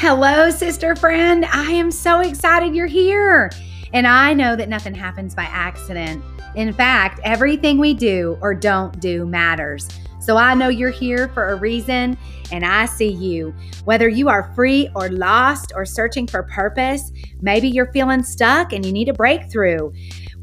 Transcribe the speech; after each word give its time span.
Hello, 0.00 0.48
sister 0.48 0.94
friend. 0.94 1.44
I 1.46 1.72
am 1.72 1.90
so 1.90 2.20
excited 2.20 2.72
you're 2.72 2.86
here. 2.86 3.50
And 3.92 4.06
I 4.06 4.32
know 4.32 4.54
that 4.54 4.68
nothing 4.68 4.94
happens 4.94 5.34
by 5.34 5.42
accident. 5.42 6.22
In 6.54 6.72
fact, 6.72 7.18
everything 7.24 7.78
we 7.78 7.94
do 7.94 8.38
or 8.40 8.54
don't 8.54 9.00
do 9.00 9.26
matters. 9.26 9.88
So 10.20 10.36
I 10.36 10.54
know 10.54 10.68
you're 10.68 10.92
here 10.92 11.26
for 11.30 11.48
a 11.48 11.56
reason, 11.56 12.16
and 12.52 12.64
I 12.64 12.86
see 12.86 13.10
you. 13.10 13.52
Whether 13.86 14.08
you 14.08 14.28
are 14.28 14.52
free 14.54 14.88
or 14.94 15.08
lost 15.08 15.72
or 15.74 15.84
searching 15.84 16.28
for 16.28 16.44
purpose, 16.44 17.10
maybe 17.40 17.68
you're 17.68 17.92
feeling 17.92 18.22
stuck 18.22 18.72
and 18.72 18.86
you 18.86 18.92
need 18.92 19.08
a 19.08 19.14
breakthrough. 19.14 19.90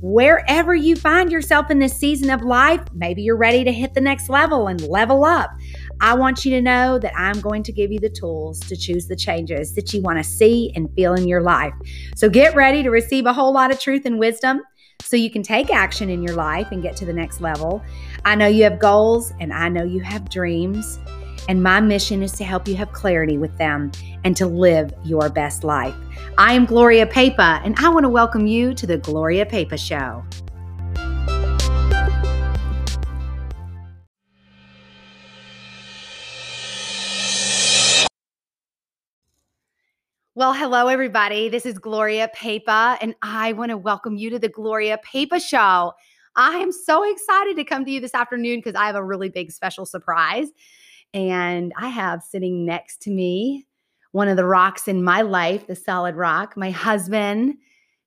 Wherever 0.02 0.76
you 0.76 0.98
find 0.98 1.32
yourself 1.32 1.72
in 1.72 1.80
this 1.80 1.98
season 1.98 2.30
of 2.30 2.42
life, 2.42 2.82
maybe 2.94 3.22
you're 3.22 3.38
ready 3.38 3.64
to 3.64 3.72
hit 3.72 3.94
the 3.94 4.02
next 4.02 4.28
level 4.28 4.68
and 4.68 4.82
level 4.82 5.24
up. 5.24 5.52
I 6.02 6.14
want 6.14 6.46
you 6.46 6.52
to 6.52 6.62
know 6.62 7.00
that 7.00 7.14
I'm 7.16 7.40
going 7.42 7.64
to 7.64 7.72
give 7.72 7.92
you 7.92 8.00
the 8.00 8.10
tools 8.10 8.60
to 8.62 8.76
choose 8.76 9.08
the 9.08 9.16
changes 9.16 9.74
that 9.76 9.94
you 9.94 10.02
want 10.02 10.18
to 10.18 10.24
see 10.24 10.72
and 10.76 10.94
feel 10.96 11.14
in 11.14 11.28
your 11.28 11.42
life. 11.42 11.74
So 12.16 12.30
get 12.30 12.56
ready 12.56 12.84
to 12.84 12.90
receive 12.90 13.26
a 13.26 13.34
whole 13.34 13.54
lot 13.54 13.72
of 13.72 13.80
truth 13.80 14.06
and 14.06 14.20
wisdom 14.20 14.62
so 15.02 15.16
you 15.16 15.30
can 15.30 15.44
take 15.44 15.72
action 15.72 16.10
in 16.10 16.22
your 16.22 16.36
life 16.36 16.68
and 16.72 16.82
get 16.82 16.96
to 16.98 17.06
the 17.06 17.14
next 17.14 17.42
level. 17.42 17.84
I 18.26 18.36
know 18.36 18.48
you 18.48 18.64
have 18.64 18.80
goals 18.80 19.34
and 19.40 19.54
I 19.54 19.70
know 19.70 19.84
you 19.84 20.02
have 20.02 20.30
dreams. 20.30 21.00
And 21.48 21.62
my 21.62 21.80
mission 21.80 22.24
is 22.24 22.32
to 22.34 22.44
help 22.44 22.68
you 22.68 22.76
have 22.76 22.92
clarity 22.92 23.38
with 23.38 23.56
them 23.58 23.92
and 24.24 24.36
to 24.38 24.48
live 24.48 24.92
your 25.04 25.30
best 25.30 25.64
life. 25.64 25.94
I 26.40 26.54
am 26.54 26.66
Gloria 26.66 27.06
Papa, 27.06 27.62
and 27.64 27.76
I 27.78 27.90
want 27.90 28.04
to 28.04 28.10
welcome 28.10 28.48
you 28.48 28.74
to 28.74 28.88
the 28.88 28.98
Gloria 28.98 29.46
Papa 29.46 29.78
Show. 29.78 30.24
Well, 40.38 40.52
hello, 40.52 40.90
everybody. 40.90 41.48
This 41.48 41.66
is 41.66 41.80
Gloria 41.80 42.30
Papa, 42.36 42.98
and 43.00 43.16
I 43.22 43.54
want 43.54 43.70
to 43.70 43.78
welcome 43.78 44.18
you 44.18 44.30
to 44.32 44.38
the 44.38 44.50
Gloria 44.50 44.98
Papa 44.98 45.40
Show. 45.40 45.94
I 46.36 46.58
am 46.58 46.74
so 46.74 47.10
excited 47.10 47.56
to 47.56 47.64
come 47.64 47.86
to 47.86 47.92
you 47.92 48.02
this 48.02 48.14
afternoon 48.14 48.58
because 48.58 48.76
I 48.76 48.86
have 48.88 48.98
a 48.98 49.04
really 49.04 49.30
big 49.30 49.54
special 49.54 49.86
surprise. 49.86 50.50
And 51.14 51.72
I 51.78 51.88
have 51.88 52.22
sitting 52.22 52.66
next 52.66 53.02
to 53.04 53.12
me 53.12 53.66
one 54.12 54.28
of 54.28 54.36
the 54.36 54.44
rocks 54.44 54.90
in 54.90 55.06
my 55.06 55.22
life, 55.22 55.68
the 55.68 55.76
solid 55.78 56.18
rock, 56.18 56.58
my 56.58 56.70
husband, 56.70 57.54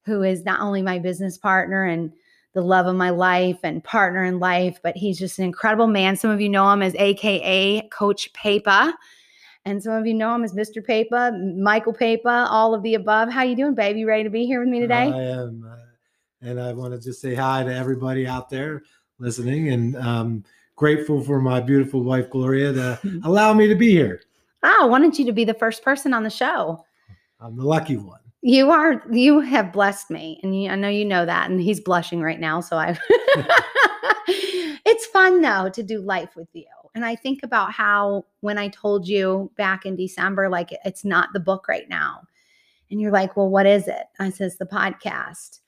who 0.05 0.23
is 0.23 0.45
not 0.45 0.61
only 0.61 0.83
my 0.83 0.99
business 0.99 1.39
partner 1.39 1.87
and 1.87 2.13
the 2.53 2.61
love 2.61 2.85
of 2.85 2.95
my 2.95 3.09
life 3.09 3.61
and 3.63 3.83
partner 3.83 4.23
in 4.23 4.39
life, 4.39 4.81
but 4.83 4.99
he's 4.99 5.19
just 5.19 5.39
an 5.39 5.47
incredible 5.47 5.87
man. 5.87 6.15
Some 6.15 6.31
of 6.31 6.43
you 6.43 6.51
know 6.51 6.71
him 6.73 6.83
as 6.83 6.95
AKA 6.97 7.89
Coach 7.89 8.31
Papa 8.35 8.93
and 9.69 9.83
some 9.83 9.93
of 9.93 10.07
you 10.07 10.15
know 10.15 10.35
him 10.35 10.45
as 10.45 10.55
Mr. 10.55 10.85
Papa, 10.85 11.37
Michael 11.57 11.93
Papa, 11.93 12.49
all 12.51 12.75
of 12.75 12.83
the 12.83 12.95
above. 12.95 13.31
How 13.31 13.43
you 13.43 13.55
doing, 13.55 13.75
baby? 13.75 14.05
Ready 14.05 14.25
to 14.25 14.31
be 14.31 14.47
here 14.47 14.61
with 14.61 14.69
me 14.69 14.81
today? 14.81 15.13
I 15.13 15.23
am, 15.23 15.67
uh, 15.71 15.77
and 16.41 16.61
I 16.61 16.73
want 16.73 16.95
to 16.95 17.01
just 17.01 17.21
say 17.21 17.35
hi 17.35 17.65
to 17.65 17.75
everybody 17.75 18.27
out 18.27 18.49
there 18.49 18.83
listening, 19.19 19.71
and 19.71 19.97
um, 19.97 20.45
grateful 20.75 21.23
for 21.23 21.41
my 21.41 21.61
beautiful 21.61 22.03
wife 22.03 22.31
Gloria 22.31 22.73
to 22.73 23.01
allow 23.25 23.53
me 23.53 23.69
to 23.69 23.75
be 23.75 23.91
here. 23.91 24.23
Oh, 24.63 24.79
I 24.83 24.87
wanted 24.87 25.19
you 25.19 25.27
to 25.27 25.33
be 25.33 25.45
the 25.45 25.55
first 25.55 25.83
person 25.83 26.15
on 26.15 26.23
the 26.23 26.31
show. 26.31 26.85
I'm 27.41 27.57
the 27.57 27.65
lucky 27.65 27.97
one. 27.97 28.21
You 28.41 28.71
are. 28.71 29.03
You 29.11 29.41
have 29.41 29.73
blessed 29.73 30.11
me, 30.11 30.41
and 30.43 30.63
you, 30.63 30.71
I 30.71 30.77
know 30.77 30.89
you 30.89 31.05
know 31.05 31.27
that. 31.27 31.51
And 31.51 31.61
he's 31.61 31.81
blushing 31.81 32.23
right 32.23 32.41
now, 32.41 32.61
so 32.61 32.77
I. 32.79 32.99
it's 34.29 35.07
fun 35.07 35.43
though 35.43 35.69
to 35.69 35.83
do 35.83 36.01
life 36.01 36.37
with 36.37 36.49
you. 36.55 36.65
And 36.99 37.05
I 37.05 37.15
think 37.15 37.45
about 37.45 37.71
how 37.71 38.25
when 38.41 38.59
I 38.59 38.67
told 38.67 39.07
you 39.07 39.53
back 39.57 39.87
in 39.87 39.95
December, 39.95 40.49
like 40.49 40.77
it's 40.85 41.05
not 41.05 41.29
the 41.33 41.39
book 41.39 41.69
right 41.69 41.89
now. 41.89 42.23
And 42.91 43.01
you're 43.01 43.13
like, 43.13 43.37
well, 43.37 43.49
what 43.49 43.67
is 43.67 43.87
it? 43.87 44.07
I 44.19 44.31
says 44.31 44.59
the 44.59 44.67
podcast. 44.67 45.61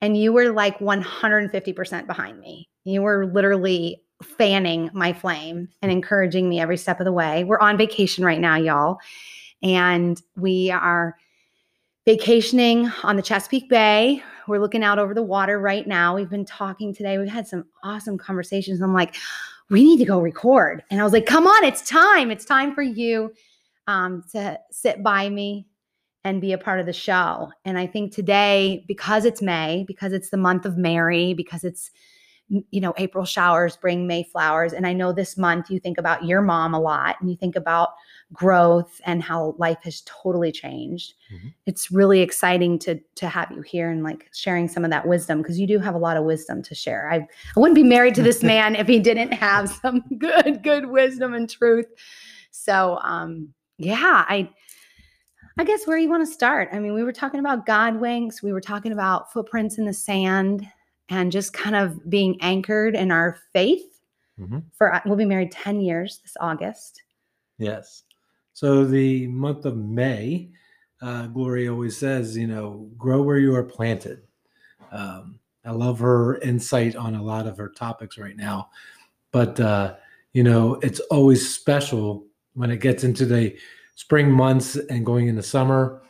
And 0.00 0.16
you 0.16 0.32
were 0.32 0.52
like 0.52 0.78
150% 0.78 2.06
behind 2.06 2.38
me. 2.38 2.68
You 2.84 3.02
were 3.02 3.26
literally 3.26 4.00
fanning 4.22 4.88
my 4.92 5.12
flame 5.12 5.68
and 5.82 5.90
encouraging 5.90 6.48
me 6.48 6.60
every 6.60 6.76
step 6.76 7.00
of 7.00 7.04
the 7.04 7.10
way. 7.10 7.42
We're 7.42 7.58
on 7.58 7.76
vacation 7.76 8.24
right 8.24 8.38
now, 8.38 8.54
y'all. 8.54 8.98
And 9.64 10.22
we 10.36 10.70
are 10.70 11.16
vacationing 12.04 12.92
on 13.02 13.16
the 13.16 13.22
Chesapeake 13.22 13.68
Bay. 13.68 14.22
We're 14.46 14.60
looking 14.60 14.84
out 14.84 15.00
over 15.00 15.14
the 15.14 15.22
water 15.24 15.58
right 15.58 15.84
now. 15.84 16.14
We've 16.14 16.30
been 16.30 16.44
talking 16.44 16.94
today. 16.94 17.18
We've 17.18 17.26
had 17.26 17.48
some 17.48 17.64
awesome 17.82 18.18
conversations. 18.18 18.80
I'm 18.80 18.94
like, 18.94 19.16
we 19.70 19.84
need 19.84 19.98
to 19.98 20.04
go 20.04 20.20
record. 20.20 20.84
And 20.90 21.00
I 21.00 21.04
was 21.04 21.12
like, 21.12 21.26
come 21.26 21.46
on, 21.46 21.64
it's 21.64 21.88
time. 21.88 22.30
It's 22.30 22.44
time 22.44 22.74
for 22.74 22.82
you 22.82 23.32
um, 23.86 24.22
to 24.32 24.58
sit 24.70 25.02
by 25.02 25.28
me 25.28 25.66
and 26.24 26.40
be 26.40 26.52
a 26.52 26.58
part 26.58 26.80
of 26.80 26.86
the 26.86 26.92
show. 26.92 27.50
And 27.64 27.78
I 27.78 27.86
think 27.86 28.12
today, 28.12 28.84
because 28.88 29.24
it's 29.24 29.42
May, 29.42 29.84
because 29.86 30.12
it's 30.12 30.30
the 30.30 30.36
month 30.36 30.66
of 30.66 30.76
Mary, 30.76 31.34
because 31.34 31.64
it's 31.64 31.90
you 32.48 32.80
know, 32.80 32.94
April 32.96 33.24
showers 33.24 33.76
bring 33.76 34.06
May 34.06 34.22
flowers. 34.22 34.72
And 34.72 34.86
I 34.86 34.92
know 34.92 35.12
this 35.12 35.36
month 35.36 35.70
you 35.70 35.80
think 35.80 35.98
about 35.98 36.24
your 36.24 36.42
mom 36.42 36.74
a 36.74 36.80
lot 36.80 37.16
and 37.20 37.28
you 37.28 37.36
think 37.36 37.56
about 37.56 37.90
growth 38.32 39.00
and 39.04 39.22
how 39.22 39.54
life 39.58 39.78
has 39.84 40.02
totally 40.04 40.50
changed. 40.50 41.14
Mm-hmm. 41.32 41.48
It's 41.66 41.90
really 41.90 42.20
exciting 42.20 42.78
to 42.80 43.00
to 43.16 43.28
have 43.28 43.50
you 43.52 43.60
here 43.60 43.90
and 43.90 44.02
like 44.02 44.28
sharing 44.34 44.68
some 44.68 44.84
of 44.84 44.90
that 44.90 45.06
wisdom 45.06 45.42
because 45.42 45.58
you 45.58 45.66
do 45.66 45.78
have 45.78 45.94
a 45.94 45.98
lot 45.98 46.16
of 46.16 46.24
wisdom 46.24 46.62
to 46.64 46.74
share. 46.74 47.10
I 47.10 47.16
I 47.16 47.60
wouldn't 47.60 47.76
be 47.76 47.84
married 47.84 48.14
to 48.16 48.22
this 48.22 48.42
man 48.42 48.74
if 48.74 48.88
he 48.88 48.98
didn't 48.98 49.32
have 49.32 49.68
some 49.68 50.02
good 50.18 50.62
good 50.62 50.86
wisdom 50.86 51.34
and 51.34 51.48
truth. 51.48 51.86
So 52.50 52.98
um 53.02 53.52
yeah, 53.78 54.24
I 54.28 54.50
I 55.58 55.64
guess 55.64 55.86
where 55.86 55.96
you 55.96 56.10
want 56.10 56.26
to 56.26 56.32
start. 56.32 56.68
I 56.72 56.78
mean, 56.80 56.92
we 56.92 57.02
were 57.02 57.12
talking 57.12 57.40
about 57.40 57.64
God 57.64 58.00
winks, 58.00 58.42
we 58.42 58.52
were 58.52 58.60
talking 58.60 58.92
about 58.92 59.32
footprints 59.32 59.78
in 59.78 59.86
the 59.86 59.92
sand 59.92 60.66
and 61.08 61.30
just 61.30 61.52
kind 61.52 61.76
of 61.76 62.10
being 62.10 62.36
anchored 62.40 62.94
in 62.94 63.10
our 63.10 63.38
faith. 63.52 64.00
Mm-hmm. 64.38 64.58
For 64.76 65.00
we'll 65.06 65.16
be 65.16 65.24
married 65.24 65.52
10 65.52 65.80
years 65.80 66.18
this 66.18 66.36
August. 66.40 67.02
Yes. 67.58 68.02
So 68.56 68.86
the 68.86 69.26
month 69.26 69.66
of 69.66 69.76
May, 69.76 70.48
uh, 71.02 71.26
Gloria 71.26 71.70
always 71.70 71.94
says, 71.94 72.38
you 72.38 72.46
know, 72.46 72.88
grow 72.96 73.20
where 73.20 73.36
you 73.36 73.54
are 73.54 73.62
planted. 73.62 74.22
Um, 74.90 75.40
I 75.66 75.72
love 75.72 75.98
her 75.98 76.38
insight 76.38 76.96
on 76.96 77.14
a 77.16 77.22
lot 77.22 77.46
of 77.46 77.58
her 77.58 77.68
topics 77.68 78.16
right 78.16 78.34
now, 78.34 78.70
but 79.30 79.60
uh, 79.60 79.96
you 80.32 80.42
know, 80.42 80.76
it's 80.76 81.00
always 81.10 81.54
special 81.54 82.24
when 82.54 82.70
it 82.70 82.80
gets 82.80 83.04
into 83.04 83.26
the 83.26 83.54
spring 83.94 84.32
months 84.32 84.76
and 84.76 85.04
going 85.04 85.28
into 85.28 85.42
summer. 85.42 86.00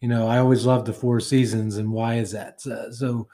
You 0.00 0.08
know, 0.08 0.28
I 0.28 0.38
always 0.38 0.64
love 0.64 0.86
the 0.86 0.94
four 0.94 1.20
seasons, 1.20 1.76
and 1.76 1.92
why 1.92 2.14
is 2.14 2.30
that? 2.30 2.66
Uh, 2.66 2.90
so, 2.90 3.28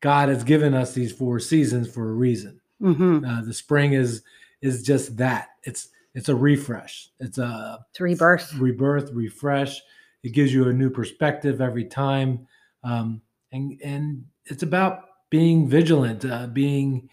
God 0.00 0.30
has 0.30 0.42
given 0.42 0.74
us 0.74 0.94
these 0.94 1.12
four 1.12 1.38
seasons 1.38 1.88
for 1.88 2.10
a 2.10 2.14
reason. 2.14 2.60
Mm-hmm. 2.82 3.24
Uh, 3.24 3.42
the 3.42 3.54
spring 3.54 3.92
is 3.92 4.22
is 4.62 4.82
just 4.82 5.16
that. 5.18 5.50
It's 5.62 5.90
it's 6.14 6.28
a 6.28 6.34
refresh. 6.34 7.10
It's 7.18 7.38
a 7.38 7.84
it's 7.90 8.00
rebirth, 8.00 8.54
rebirth, 8.54 9.10
refresh. 9.12 9.80
It 10.22 10.32
gives 10.32 10.54
you 10.54 10.68
a 10.68 10.72
new 10.72 10.88
perspective 10.88 11.60
every 11.60 11.84
time, 11.84 12.46
um, 12.82 13.20
and 13.52 13.78
and 13.82 14.24
it's 14.46 14.62
about 14.62 15.00
being 15.30 15.68
vigilant, 15.68 16.24
uh, 16.24 16.46
being 16.46 17.08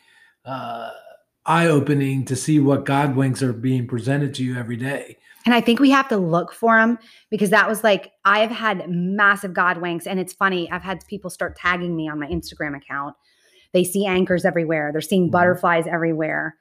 uh, 0.45 0.91
eye 1.45 1.67
opening 1.67 2.25
to 2.25 2.35
see 2.35 2.59
what 2.59 2.85
God 2.85 3.15
winks 3.15 3.41
are 3.41 3.53
being 3.53 3.87
presented 3.87 4.35
to 4.35 4.43
you 4.43 4.57
every 4.57 4.77
day. 4.77 5.17
And 5.43 5.55
I 5.55 5.61
think 5.61 5.79
we 5.79 5.89
have 5.89 6.07
to 6.09 6.17
look 6.17 6.53
for 6.53 6.77
them 6.77 6.99
because 7.31 7.49
that 7.49 7.67
was 7.67 7.83
like 7.83 8.11
I've 8.23 8.51
had 8.51 8.87
massive 8.87 9.53
God 9.53 9.79
winks, 9.79 10.05
and 10.05 10.19
it's 10.19 10.33
funny. 10.33 10.69
I've 10.71 10.83
had 10.83 11.05
people 11.07 11.31
start 11.31 11.55
tagging 11.55 11.95
me 11.95 12.07
on 12.07 12.19
my 12.19 12.27
Instagram 12.27 12.77
account. 12.77 13.15
They 13.73 13.83
see 13.83 14.05
anchors 14.05 14.45
everywhere. 14.45 14.91
They're 14.91 15.01
seeing 15.01 15.23
mm-hmm. 15.23 15.31
butterflies 15.31 15.87
everywhere 15.87 16.55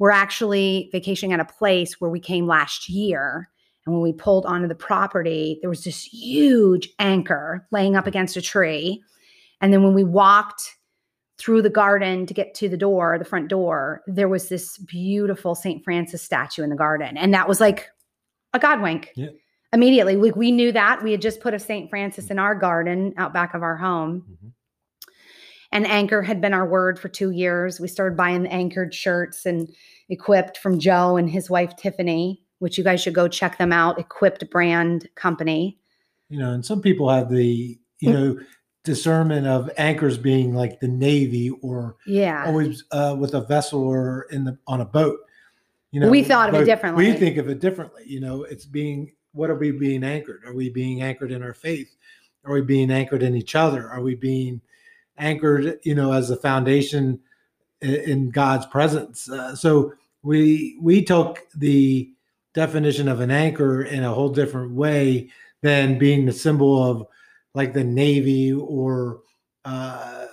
we're 0.00 0.10
actually 0.10 0.88
vacationing 0.92 1.34
at 1.34 1.40
a 1.40 1.44
place 1.44 2.00
where 2.00 2.10
we 2.10 2.18
came 2.18 2.46
last 2.46 2.88
year. 2.88 3.50
And 3.84 3.94
when 3.94 4.02
we 4.02 4.14
pulled 4.14 4.46
onto 4.46 4.66
the 4.66 4.74
property, 4.74 5.58
there 5.60 5.70
was 5.70 5.84
this 5.84 6.02
huge 6.04 6.88
anchor 6.98 7.68
laying 7.70 7.96
up 7.96 8.06
against 8.06 8.36
a 8.36 8.42
tree. 8.42 9.02
And 9.60 9.72
then 9.72 9.82
when 9.82 9.94
we 9.94 10.02
walked 10.02 10.62
through 11.38 11.60
the 11.62 11.70
garden 11.70 12.24
to 12.26 12.34
get 12.34 12.54
to 12.54 12.68
the 12.68 12.78
door, 12.78 13.18
the 13.18 13.26
front 13.26 13.48
door, 13.48 14.02
there 14.06 14.28
was 14.28 14.48
this 14.48 14.78
beautiful 14.78 15.54
St. 15.54 15.84
Francis 15.84 16.22
statue 16.22 16.62
in 16.62 16.70
the 16.70 16.76
garden. 16.76 17.18
And 17.18 17.34
that 17.34 17.46
was 17.46 17.60
like 17.60 17.88
a 18.54 18.58
God 18.58 18.80
wink. 18.80 19.10
Yeah. 19.16 19.28
Immediately, 19.72 20.16
we, 20.16 20.32
we 20.32 20.50
knew 20.50 20.72
that. 20.72 21.02
We 21.02 21.12
had 21.12 21.20
just 21.20 21.40
put 21.40 21.54
a 21.54 21.58
St. 21.58 21.90
Francis 21.90 22.30
in 22.30 22.38
our 22.38 22.54
garden 22.54 23.12
out 23.18 23.34
back 23.34 23.54
of 23.54 23.62
our 23.62 23.76
home. 23.76 24.22
Mm-hmm. 24.22 24.48
And 25.72 25.86
anchor 25.86 26.22
had 26.22 26.40
been 26.40 26.54
our 26.54 26.66
word 26.66 26.98
for 26.98 27.08
two 27.08 27.30
years. 27.30 27.78
We 27.78 27.88
started 27.88 28.16
buying 28.16 28.42
the 28.42 28.52
anchored 28.52 28.92
shirts 28.92 29.46
and 29.46 29.72
equipped 30.08 30.58
from 30.58 30.80
Joe 30.80 31.16
and 31.16 31.30
his 31.30 31.48
wife 31.48 31.76
Tiffany, 31.76 32.42
which 32.58 32.76
you 32.76 32.84
guys 32.84 33.00
should 33.00 33.14
go 33.14 33.28
check 33.28 33.58
them 33.58 33.72
out. 33.72 33.98
Equipped 33.98 34.50
brand 34.50 35.08
company. 35.14 35.78
You 36.28 36.38
know, 36.38 36.52
and 36.52 36.64
some 36.64 36.80
people 36.82 37.08
have 37.08 37.30
the, 37.30 37.78
you 38.00 38.12
know, 38.12 38.38
discernment 38.84 39.46
of 39.46 39.70
anchors 39.76 40.16
being 40.16 40.54
like 40.54 40.80
the 40.80 40.88
Navy 40.88 41.50
or 41.62 41.96
yeah, 42.06 42.44
always 42.46 42.84
uh, 42.92 43.16
with 43.18 43.34
a 43.34 43.42
vessel 43.42 43.82
or 43.82 44.26
in 44.30 44.44
the 44.44 44.58
on 44.66 44.80
a 44.80 44.84
boat. 44.84 45.18
You 45.92 46.00
know, 46.00 46.08
we 46.08 46.22
thought 46.22 46.48
of 46.48 46.60
it 46.60 46.64
differently. 46.64 47.06
We 47.06 47.12
think 47.12 47.36
of 47.36 47.48
it 47.48 47.60
differently. 47.60 48.04
You 48.06 48.20
know, 48.20 48.44
it's 48.44 48.64
being 48.64 49.12
what 49.32 49.50
are 49.50 49.56
we 49.56 49.72
being 49.72 50.04
anchored? 50.04 50.42
Are 50.46 50.54
we 50.54 50.70
being 50.70 51.02
anchored 51.02 51.32
in 51.32 51.42
our 51.42 51.54
faith? 51.54 51.94
Are 52.44 52.52
we 52.52 52.62
being 52.62 52.90
anchored 52.90 53.22
in 53.22 53.36
each 53.36 53.54
other? 53.54 53.88
Are 53.88 54.00
we 54.00 54.14
being 54.14 54.60
anchored, 55.20 55.78
you 55.84 55.94
know, 55.94 56.12
as 56.12 56.30
a 56.30 56.36
foundation 56.36 57.20
in, 57.80 57.94
in 57.94 58.30
God's 58.30 58.66
presence? 58.66 59.28
Uh, 59.28 59.54
so 59.54 59.92
we 60.22 60.78
we 60.80 61.04
took 61.04 61.40
the 61.54 62.12
definition 62.54 63.08
of 63.08 63.20
an 63.20 63.30
anchor 63.30 63.82
in 63.82 64.02
a 64.02 64.12
whole 64.12 64.30
different 64.30 64.72
way 64.72 65.30
than 65.62 65.98
being 65.98 66.26
the 66.26 66.32
symbol 66.32 66.82
of 66.82 67.06
like 67.54 67.72
the 67.72 67.84
navy 67.84 68.52
or 68.52 69.20
uh, 69.64 70.26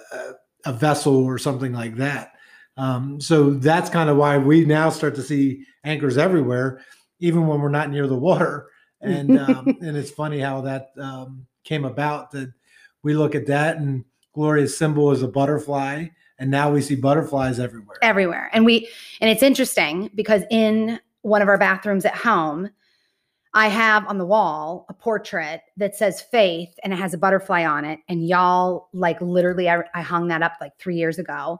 a 0.65 0.73
vessel 0.73 1.23
or 1.23 1.37
something 1.37 1.73
like 1.73 1.95
that. 1.95 2.33
Um, 2.77 3.19
so 3.19 3.51
that's 3.51 3.89
kind 3.89 4.09
of 4.09 4.17
why 4.17 4.37
we 4.37 4.65
now 4.65 4.89
start 4.89 5.15
to 5.15 5.23
see 5.23 5.65
anchors 5.83 6.17
everywhere, 6.17 6.81
even 7.19 7.47
when 7.47 7.59
we're 7.59 7.69
not 7.69 7.89
near 7.89 8.07
the 8.07 8.17
water. 8.17 8.67
And 9.01 9.39
um, 9.39 9.67
and 9.81 9.97
it's 9.97 10.11
funny 10.11 10.39
how 10.39 10.61
that 10.61 10.89
um, 10.99 11.47
came 11.63 11.85
about 11.85 12.31
that 12.31 12.51
we 13.03 13.13
look 13.13 13.35
at 13.35 13.47
that 13.47 13.77
and 13.77 14.03
Gloria's 14.37 14.77
symbol 14.77 15.11
is 15.11 15.23
a 15.23 15.27
butterfly, 15.27 16.05
and 16.37 16.51
now 16.51 16.69
we 16.69 16.79
see 16.79 16.93
butterflies 16.93 17.59
everywhere. 17.59 17.97
everywhere. 18.03 18.51
And 18.53 18.65
we 18.65 18.87
and 19.19 19.31
it's 19.31 19.41
interesting 19.41 20.11
because 20.13 20.43
in 20.51 20.99
one 21.23 21.41
of 21.41 21.47
our 21.47 21.57
bathrooms 21.57 22.05
at 22.05 22.15
home 22.15 22.69
i 23.55 23.67
have 23.67 24.05
on 24.07 24.19
the 24.19 24.25
wall 24.25 24.85
a 24.89 24.93
portrait 24.93 25.61
that 25.77 25.95
says 25.95 26.21
faith 26.21 26.69
and 26.83 26.93
it 26.93 26.97
has 26.97 27.13
a 27.13 27.17
butterfly 27.17 27.65
on 27.65 27.83
it. 27.83 27.99
And 28.07 28.27
y'all 28.27 28.89
like 28.93 29.19
literally 29.21 29.67
i, 29.69 29.81
I 29.95 30.01
hung 30.01 30.27
that 30.27 30.43
up 30.43 30.53
like 30.61 30.77
three 30.77 30.95
years 30.95 31.17
ago 31.17 31.59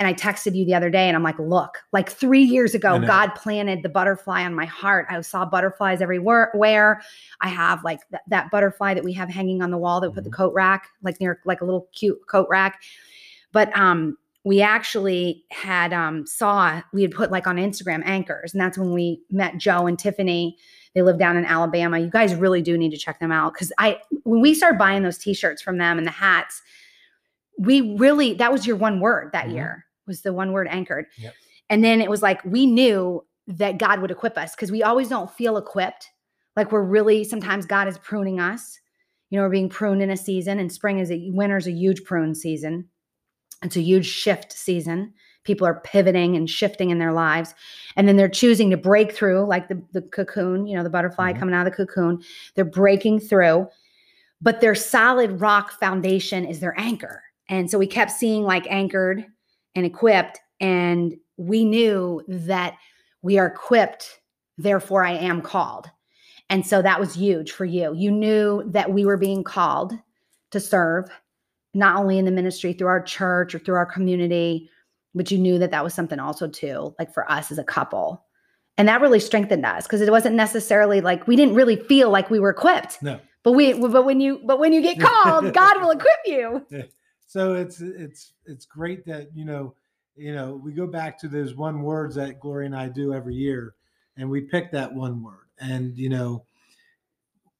and 0.00 0.08
i 0.08 0.12
texted 0.14 0.56
you 0.56 0.64
the 0.64 0.74
other 0.74 0.90
day 0.90 1.06
and 1.06 1.16
i'm 1.16 1.22
like 1.22 1.38
look 1.38 1.78
like 1.92 2.10
three 2.10 2.42
years 2.42 2.74
ago 2.74 2.98
god 2.98 3.28
planted 3.36 3.82
the 3.84 3.88
butterfly 3.88 4.42
on 4.42 4.54
my 4.54 4.64
heart. 4.64 5.06
I 5.10 5.20
saw 5.20 5.44
butterflies 5.44 6.00
everywhere 6.02 6.50
where 6.54 7.00
i 7.42 7.48
have 7.48 7.84
like 7.84 8.00
th- 8.10 8.22
that 8.28 8.50
butterfly 8.50 8.94
that 8.94 9.04
we 9.04 9.12
have 9.12 9.28
hanging 9.28 9.62
on 9.62 9.70
the 9.70 9.78
wall 9.78 10.00
that 10.00 10.08
we 10.10 10.14
put 10.14 10.24
the 10.24 10.30
Mhm. 10.30 10.34
coat 10.34 10.54
rack 10.54 10.88
like 11.02 11.20
near 11.20 11.40
like 11.44 11.60
a 11.60 11.64
little 11.64 11.86
cute 11.92 12.18
coat 12.26 12.48
rack. 12.50 12.82
But 13.52 13.76
um 13.78 14.16
we 14.44 14.62
actually 14.62 15.44
had 15.50 15.92
um 15.92 16.24
saw 16.26 16.80
we 16.94 17.02
had 17.02 17.10
put 17.10 17.30
like 17.30 17.46
on 17.46 17.56
Instagram 17.56 18.00
anchors 18.06 18.54
and 18.54 18.60
that's 18.60 18.78
when 18.78 18.92
we 18.94 19.20
met 19.30 19.58
Joe 19.58 19.86
and 19.86 19.98
Tiffany. 19.98 20.56
They 20.94 21.02
live 21.02 21.18
down 21.18 21.36
in 21.36 21.44
Alabama. 21.44 21.98
You 21.98 22.08
guys 22.10 22.34
really 22.34 22.62
do 22.62 22.78
need 22.78 22.90
to 22.92 22.96
check 22.96 23.20
them 23.20 23.32
out 23.32 23.52
cuz 23.54 23.70
I 23.78 23.98
when 24.22 24.40
we 24.40 24.54
started 24.54 24.78
buying 24.78 25.02
those 25.02 25.18
t-shirts 25.18 25.60
from 25.60 25.76
them 25.78 25.98
and 25.98 26.06
the 26.06 26.10
hats 26.12 26.62
we 27.58 27.96
really 27.96 28.32
that 28.34 28.50
was 28.50 28.66
your 28.66 28.76
one 28.76 29.00
word 29.00 29.30
that 29.32 29.46
Mhm. 29.48 29.52
year 29.54 29.86
was 30.10 30.22
the 30.22 30.32
one 30.32 30.52
word 30.52 30.66
anchored 30.70 31.06
Yep. 31.16 31.34
and 31.70 31.82
then 31.84 32.00
it 32.00 32.10
was 32.10 32.22
like 32.22 32.44
we 32.44 32.66
knew 32.66 33.24
that 33.46 33.78
God 33.78 34.00
would 34.00 34.10
equip 34.10 34.36
us 34.36 34.54
cuz 34.56 34.70
we 34.70 34.82
always 34.82 35.08
don't 35.08 35.30
feel 35.30 35.56
equipped 35.56 36.10
like 36.56 36.72
we're 36.72 36.82
really 36.82 37.24
sometimes 37.24 37.64
God 37.66 37.86
is 37.88 37.98
pruning 37.98 38.38
us 38.40 38.78
you 39.30 39.38
know 39.38 39.44
we're 39.44 39.50
being 39.50 39.68
pruned 39.68 40.02
in 40.02 40.10
a 40.10 40.16
season 40.16 40.58
and 40.58 40.70
spring 40.72 40.98
is 40.98 41.10
a 41.10 41.30
winter's 41.30 41.66
a 41.68 41.72
huge 41.72 42.04
prune 42.04 42.34
season 42.34 42.88
it's 43.62 43.76
a 43.76 43.82
huge 43.82 44.06
shift 44.06 44.52
season. 44.54 45.12
People 45.44 45.66
are 45.66 45.80
pivoting 45.80 46.34
and 46.34 46.48
shifting 46.48 46.88
in 46.88 46.98
their 46.98 47.12
lives. 47.12 47.54
And 47.94 48.08
then 48.08 48.16
they're 48.16 48.26
choosing 48.26 48.70
to 48.70 48.78
break 48.78 49.12
through, 49.12 49.44
like 49.44 49.68
the, 49.68 49.82
the 49.92 50.00
cocoon, 50.00 50.66
you 50.66 50.74
know, 50.74 50.82
the 50.82 50.88
butterfly 50.88 51.34
Mhm. 51.34 51.38
coming 51.38 51.54
out 51.54 51.66
of 51.66 51.70
the 51.72 51.76
cocoon. 51.76 52.22
They're 52.54 52.64
breaking 52.64 53.20
through, 53.20 53.68
but 54.40 54.62
their 54.62 54.74
solid 54.74 55.42
rock 55.42 55.72
foundation 55.72 56.46
is 56.46 56.60
their 56.60 56.72
anchor. 56.80 57.22
And 57.50 57.70
so 57.70 57.76
we 57.78 57.86
kept 57.86 58.12
seeing 58.12 58.44
like 58.44 58.66
anchored 58.70 59.26
and 59.74 59.86
equipped. 59.86 60.40
And 60.60 61.16
we 61.36 61.64
knew 61.64 62.22
that 62.28 62.76
we 63.22 63.38
are 63.38 63.46
equipped, 63.46 64.20
therefore 64.58 65.04
I 65.04 65.12
am 65.12 65.42
called. 65.42 65.90
And 66.48 66.66
so 66.66 66.82
that 66.82 66.98
was 66.98 67.14
huge 67.14 67.52
for 67.52 67.64
you. 67.64 67.94
You 67.94 68.10
knew 68.10 68.64
that 68.66 68.92
we 68.92 69.04
were 69.04 69.16
being 69.16 69.44
called 69.44 69.92
to 70.50 70.60
serve 70.60 71.08
not 71.74 71.96
only 71.96 72.18
in 72.18 72.24
the 72.24 72.32
ministry 72.32 72.72
through 72.72 72.88
our 72.88 73.02
church 73.02 73.54
or 73.54 73.60
through 73.60 73.76
our 73.76 73.86
community, 73.86 74.68
but 75.14 75.30
you 75.30 75.38
knew 75.38 75.58
that 75.58 75.70
that 75.70 75.84
was 75.84 75.94
something 75.94 76.18
also 76.18 76.48
too, 76.48 76.94
like 76.98 77.12
for 77.14 77.30
us 77.30 77.52
as 77.52 77.58
a 77.58 77.64
couple. 77.64 78.24
And 78.76 78.88
that 78.88 79.00
really 79.00 79.20
strengthened 79.20 79.66
us 79.66 79.84
because 79.86 80.00
it 80.00 80.10
wasn't 80.10 80.36
necessarily 80.36 81.00
like 81.00 81.26
we 81.26 81.36
didn't 81.36 81.54
really 81.54 81.76
feel 81.76 82.10
like 82.10 82.30
we 82.30 82.40
were 82.40 82.50
equipped. 82.50 83.02
No. 83.02 83.20
But 83.42 83.52
we 83.52 83.72
but 83.74 84.04
when 84.04 84.20
you 84.20 84.40
but 84.44 84.58
when 84.58 84.72
you 84.72 84.82
get 84.82 85.00
called, 85.00 85.52
God 85.54 85.80
will 85.80 85.90
equip 85.90 86.18
you. 86.26 86.66
So 87.30 87.54
it's 87.54 87.80
it's 87.80 88.32
it's 88.44 88.66
great 88.66 89.06
that 89.06 89.28
you 89.36 89.44
know 89.44 89.72
you 90.16 90.34
know 90.34 90.60
we 90.64 90.72
go 90.72 90.88
back 90.88 91.16
to 91.20 91.28
those 91.28 91.54
one 91.54 91.80
words 91.82 92.16
that 92.16 92.40
Gloria 92.40 92.66
and 92.66 92.74
I 92.74 92.88
do 92.88 93.14
every 93.14 93.36
year, 93.36 93.76
and 94.16 94.28
we 94.28 94.40
pick 94.40 94.72
that 94.72 94.92
one 94.92 95.22
word, 95.22 95.46
and 95.60 95.96
you 95.96 96.08
know, 96.08 96.44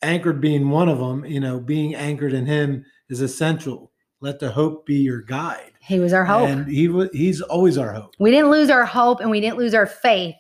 anchored 0.02 0.40
being 0.40 0.70
one 0.70 0.88
of 0.88 0.98
them. 0.98 1.24
You 1.24 1.38
know, 1.38 1.60
being 1.60 1.94
anchored 1.94 2.32
in 2.32 2.46
Him 2.46 2.84
is 3.10 3.20
essential. 3.20 3.92
Let 4.20 4.40
the 4.40 4.50
hope 4.50 4.86
be 4.86 4.96
your 4.96 5.22
guide, 5.22 5.70
He 5.80 6.00
was 6.00 6.12
our 6.12 6.24
hope. 6.24 6.48
and 6.48 6.66
He 6.68 6.88
wa- 6.88 7.06
He's 7.12 7.40
always 7.40 7.78
our 7.78 7.92
hope. 7.92 8.16
we 8.18 8.32
didn't 8.32 8.50
lose 8.50 8.70
our 8.70 8.84
hope 8.84 9.20
and 9.20 9.30
we 9.30 9.40
didn't 9.40 9.56
lose 9.58 9.72
our 9.72 9.86
faith. 9.86 10.34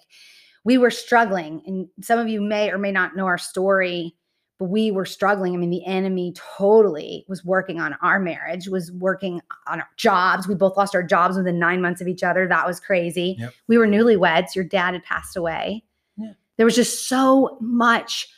We 0.64 0.76
were 0.76 0.90
struggling. 0.90 1.62
And 1.66 1.88
some 2.02 2.18
of 2.18 2.28
you 2.28 2.40
may 2.42 2.70
or 2.72 2.78
may 2.78 2.90
not 2.90 3.14
know 3.14 3.26
our 3.26 3.38
story, 3.38 4.16
we 4.60 4.90
were 4.90 5.06
struggling. 5.06 5.54
I 5.54 5.56
mean, 5.56 5.70
the 5.70 5.84
enemy 5.86 6.34
totally 6.34 7.24
was 7.28 7.44
working 7.44 7.80
on 7.80 7.96
our 8.02 8.20
marriage, 8.20 8.68
was 8.68 8.92
working 8.92 9.40
on 9.66 9.80
our 9.80 9.88
jobs. 9.96 10.46
We 10.46 10.54
both 10.54 10.76
lost 10.76 10.94
our 10.94 11.02
jobs 11.02 11.36
within 11.36 11.58
nine 11.58 11.80
months 11.80 12.00
of 12.00 12.08
each 12.08 12.22
other. 12.22 12.46
That 12.46 12.66
was 12.66 12.78
crazy. 12.78 13.36
Yep. 13.38 13.54
We 13.68 13.78
were 13.78 13.86
newlyweds. 13.86 14.54
Your 14.54 14.64
dad 14.64 14.94
had 14.94 15.04
passed 15.04 15.36
away. 15.36 15.84
Yeah. 16.16 16.32
There 16.56 16.66
was 16.66 16.76
just 16.76 17.08
so 17.08 17.56
much. 17.60 18.28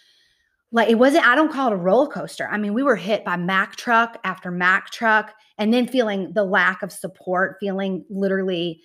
Like 0.70 0.88
it 0.88 0.94
wasn't, 0.94 1.26
I 1.26 1.34
don't 1.34 1.52
call 1.52 1.70
it 1.70 1.74
a 1.74 1.76
roller 1.76 2.06
coaster. 2.06 2.48
I 2.50 2.56
mean, 2.56 2.72
we 2.72 2.82
were 2.82 2.96
hit 2.96 3.24
by 3.24 3.36
Mack 3.36 3.76
truck 3.76 4.18
after 4.24 4.50
Mack 4.50 4.90
truck, 4.90 5.34
and 5.58 5.74
then 5.74 5.86
feeling 5.86 6.32
the 6.32 6.44
lack 6.44 6.82
of 6.82 6.90
support, 6.90 7.56
feeling 7.60 8.06
literally 8.08 8.80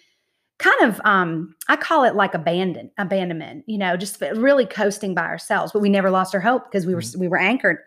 kind 0.59 0.81
of 0.81 0.99
um 1.05 1.55
i 1.67 1.75
call 1.75 2.03
it 2.03 2.15
like 2.15 2.33
abandon 2.33 2.89
abandonment 2.97 3.63
you 3.67 3.77
know 3.77 3.95
just 3.95 4.19
really 4.21 4.65
coasting 4.65 5.13
by 5.13 5.21
ourselves 5.21 5.71
but 5.71 5.79
we 5.79 5.89
never 5.89 6.09
lost 6.09 6.33
our 6.33 6.41
hope 6.41 6.65
because 6.65 6.85
we 6.85 6.95
were 6.95 7.03
we 7.17 7.27
were 7.27 7.37
anchored 7.37 7.77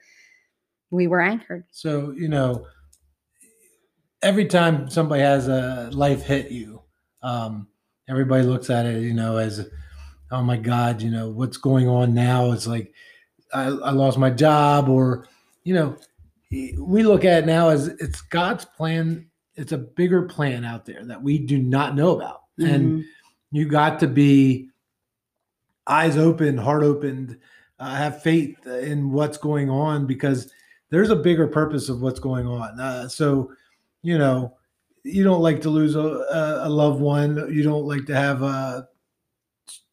we 0.91 1.07
were 1.07 1.21
anchored 1.21 1.65
So 1.71 2.13
you 2.13 2.29
know, 2.29 2.67
every 4.23 4.47
time 4.47 4.91
somebody 4.91 5.23
has 5.23 5.49
a 5.49 5.91
life 5.93 6.23
hit 6.23 6.51
you, 6.51 6.83
um, 7.23 7.69
everybody 8.09 8.45
looks 8.45 8.71
at 8.71 8.87
it, 8.87 9.03
you 9.03 9.15
know, 9.15 9.37
as, 9.37 9.69
oh 10.31 10.43
my 10.43 10.57
God, 10.57 11.01
you 11.01 11.11
know, 11.11 11.31
what's 11.31 11.57
going 11.57 11.89
on 11.89 12.12
now? 12.12 12.53
It's 12.53 12.67
like 12.67 12.93
I, 13.53 13.65
I 13.67 13.91
lost 13.91 14.19
my 14.19 14.31
job, 14.31 14.89
or 14.89 15.27
you 15.65 15.75
know, 15.75 15.97
we 16.50 17.03
look 17.03 17.25
at 17.25 17.45
it 17.45 17.47
now 17.47 17.69
as 17.69 17.89
it's 17.89 18.21
God's 18.23 18.65
plan. 18.65 19.27
It's 19.57 19.73
a 19.73 19.79
bigger 19.79 20.23
plan 20.23 20.65
out 20.65 20.87
there 20.87 21.05
that 21.05 21.23
we 21.23 21.39
do 21.39 21.59
not 21.59 21.95
know 21.95 22.17
about, 22.17 22.43
and 22.61 22.93
Mhm. 22.93 23.05
you 23.52 23.69
got 23.69 24.00
to 24.00 24.07
be 24.07 24.69
eyes 25.87 26.17
open, 26.17 26.57
heart 26.57 26.83
opened, 26.83 27.38
uh, 27.79 27.95
have 27.95 28.23
faith 28.23 28.67
in 28.67 29.11
what's 29.11 29.38
going 29.38 29.71
on 29.71 30.07
because 30.07 30.52
there's 30.90 31.11
a 31.11 31.17
bigger 31.17 31.47
purpose 31.47 31.88
of 31.88 32.02
what's 32.02 32.21
going 32.21 32.47
on. 32.47 32.79
Uh, 32.79 33.09
so, 33.09 33.50
you 34.02 34.19
know, 34.19 34.57
you 35.02 35.25
don't 35.25 35.40
like 35.40 35.62
to 35.62 35.71
lose 35.71 35.97
a, 35.97 36.61
a, 36.62 36.69
loved 36.69 37.00
one. 37.00 37.52
You 37.52 37.62
don't 37.62 37.87
like 37.87 38.05
to 38.07 38.14
have 38.14 38.43
a, 38.43 38.88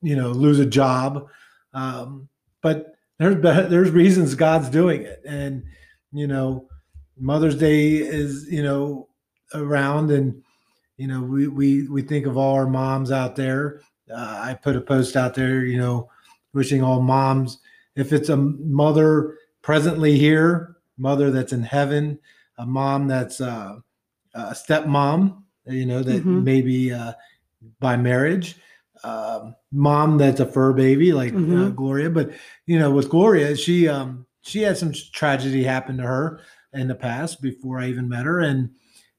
you 0.01 0.15
know, 0.15 0.31
lose 0.31 0.59
a 0.59 0.65
job. 0.65 1.27
Um, 1.74 2.27
but 2.62 2.95
there's 3.19 3.41
there's 3.69 3.91
reasons 3.91 4.36
God's 4.36 4.69
doing 4.69 5.03
it, 5.03 5.21
and 5.25 5.63
you 6.12 6.27
know, 6.27 6.67
Mother's 7.17 7.55
Day 7.57 7.95
is 7.95 8.47
you 8.50 8.63
know 8.63 9.07
around, 9.53 10.12
and 10.12 10.43
you 10.97 11.07
know 11.07 11.21
we 11.21 11.47
we 11.47 11.87
we 11.87 12.01
think 12.01 12.25
of 12.25 12.37
all 12.37 12.55
our 12.55 12.67
moms 12.67 13.11
out 13.11 13.35
there. 13.35 13.81
Uh, 14.11 14.39
I 14.43 14.53
put 14.53 14.75
a 14.75 14.81
post 14.81 15.15
out 15.15 15.33
there, 15.35 15.65
you 15.65 15.77
know, 15.77 16.09
wishing 16.53 16.81
all 16.81 17.01
moms, 17.01 17.59
if 17.95 18.13
it's 18.13 18.29
a 18.29 18.37
mother 18.37 19.37
presently 19.61 20.17
here, 20.17 20.77
mother 20.97 21.29
that's 21.29 21.51
in 21.53 21.61
heaven, 21.63 22.17
a 22.57 22.65
mom 22.65 23.07
that's 23.07 23.41
uh, 23.41 23.77
a 24.33 24.53
stepmom, 24.53 25.43
you 25.65 25.85
know, 25.85 26.01
that 26.03 26.23
Mhm. 26.23 26.43
maybe 26.43 26.93
uh, 26.93 27.13
by 27.79 27.97
marriage, 27.97 28.55
um, 29.03 29.55
mom 29.71 30.17
that's 30.17 30.39
a 30.39 30.45
fur 30.45 30.71
baby 30.73 31.11
like 31.11 31.33
uh, 31.33 31.37
Mhm. 31.37 31.75
Gloria. 31.75 32.09
But 32.09 32.31
you 32.65 32.79
know, 32.79 32.91
with 32.91 33.09
Gloria, 33.09 33.55
she 33.57 33.87
um, 33.87 34.25
she 34.41 34.61
had 34.61 34.77
some 34.77 34.93
tragedy 35.13 35.63
happen 35.63 35.97
to 35.97 36.03
her 36.03 36.39
in 36.73 36.87
the 36.87 36.95
past 36.95 37.41
before 37.41 37.79
I 37.79 37.87
even 37.89 38.07
met 38.07 38.25
her, 38.25 38.39
and 38.39 38.69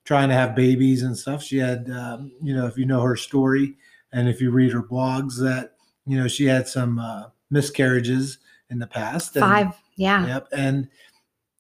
trying 0.08 0.30
to 0.30 0.34
have 0.34 0.56
babies 0.56 1.02
and 1.02 1.14
stuff. 1.14 1.42
She 1.42 1.58
had, 1.58 1.90
um, 1.90 2.32
you 2.42 2.56
know, 2.56 2.66
if 2.66 2.78
you 2.78 2.86
know 2.86 3.02
her 3.02 3.14
story 3.14 3.76
and 4.10 4.26
if 4.26 4.40
you 4.40 4.50
read 4.50 4.72
her 4.72 4.82
blogs, 4.82 5.38
that 5.40 5.74
you 6.06 6.16
know 6.16 6.26
she 6.26 6.46
had 6.46 6.66
some 6.66 6.98
uh, 6.98 7.24
miscarriages 7.50 8.38
in 8.70 8.78
the 8.78 8.86
past. 8.86 9.36
And, 9.36 9.44
five 9.44 9.76
yeah 9.96 10.26
Yep. 10.26 10.48
And 10.52 10.88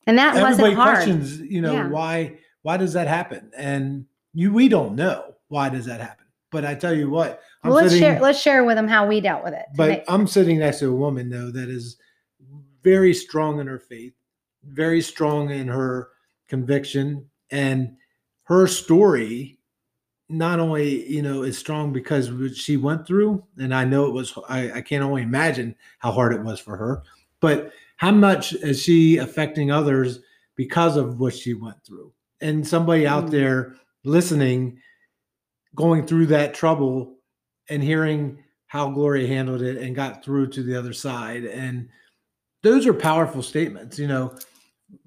and 0.06 0.16
that 0.16 0.34
everybody 0.34 0.62
wasn't 0.62 0.74
hard 0.76 0.94
questions, 0.94 1.40
you 1.42 1.60
know, 1.60 1.74
Yeah. 1.74 1.88
why 1.90 2.38
why 2.62 2.78
does 2.78 2.94
that 2.94 3.06
happen? 3.06 3.50
And 3.54 4.06
you 4.32 4.50
we 4.50 4.70
don't 4.70 4.94
know 4.94 5.34
why 5.48 5.68
does 5.68 5.84
that 5.84 6.00
happen. 6.00 6.24
But 6.50 6.64
I 6.64 6.74
tell 6.74 6.94
you 6.94 7.10
what, 7.10 7.42
I'm 7.62 7.68
well, 7.68 7.82
let's 7.82 7.92
sitting, 7.92 8.08
share 8.08 8.20
let's 8.22 8.40
share 8.40 8.64
with 8.64 8.76
them 8.76 8.88
how 8.88 9.06
we 9.06 9.20
dealt 9.20 9.44
with 9.44 9.52
it 9.52 9.66
but 9.76 9.88
today. 9.88 10.04
I'm 10.08 10.26
sitting 10.26 10.58
next 10.58 10.78
to 10.78 10.88
a 10.88 10.94
woman 10.94 11.28
though 11.28 11.50
that 11.50 11.68
is 11.68 11.98
very 12.82 13.12
strong 13.12 13.60
in 13.60 13.66
her 13.66 13.78
faith, 13.78 14.14
very 14.64 15.02
strong 15.02 15.50
in 15.50 15.68
her 15.68 16.08
conviction, 16.48 17.28
and 17.50 17.94
her 18.48 18.66
story 18.66 19.58
not 20.30 20.58
only 20.58 21.06
you 21.06 21.22
know 21.22 21.42
is 21.42 21.56
strong 21.58 21.92
because 21.92 22.32
what 22.32 22.56
she 22.56 22.76
went 22.78 23.06
through, 23.06 23.44
and 23.58 23.74
I 23.74 23.84
know 23.84 24.06
it 24.06 24.12
was 24.12 24.36
I, 24.48 24.72
I 24.72 24.80
can't 24.80 25.04
only 25.04 25.22
imagine 25.22 25.74
how 25.98 26.12
hard 26.12 26.32
it 26.32 26.42
was 26.42 26.58
for 26.58 26.76
her, 26.76 27.02
but 27.40 27.72
how 27.96 28.10
much 28.10 28.54
is 28.54 28.82
she 28.82 29.18
affecting 29.18 29.70
others 29.70 30.20
because 30.56 30.96
of 30.96 31.20
what 31.20 31.34
she 31.34 31.52
went 31.54 31.82
through? 31.84 32.12
And 32.40 32.66
somebody 32.66 33.06
out 33.06 33.26
Mm. 33.26 33.30
there 33.30 33.76
listening, 34.04 34.80
going 35.74 36.06
through 36.06 36.26
that 36.26 36.54
trouble 36.54 37.16
and 37.68 37.82
hearing 37.82 38.42
how 38.66 38.90
Gloria 38.90 39.26
handled 39.26 39.60
it 39.62 39.76
and 39.78 39.94
got 39.94 40.24
through 40.24 40.48
to 40.48 40.62
the 40.62 40.78
other 40.78 40.92
side. 40.92 41.44
And 41.44 41.88
those 42.62 42.86
are 42.86 42.94
powerful 42.94 43.42
statements. 43.42 43.98
You 43.98 44.08
know, 44.08 44.38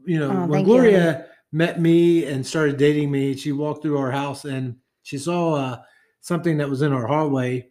you 0.05 0.19
know, 0.19 0.29
Oh, 0.31 0.45
when 0.47 0.63
Gloria 0.63 1.27
met 1.51 1.79
me 1.79 2.25
and 2.25 2.45
started 2.45 2.77
dating 2.77 3.11
me, 3.11 3.35
she 3.35 3.51
walked 3.51 3.81
through 3.81 3.97
our 3.97 4.11
house 4.11 4.45
and 4.45 4.75
she 5.03 5.17
saw 5.17 5.55
uh, 5.55 5.81
something 6.21 6.57
that 6.57 6.69
was 6.69 6.81
in 6.81 6.93
our 6.93 7.07
hallway. 7.07 7.69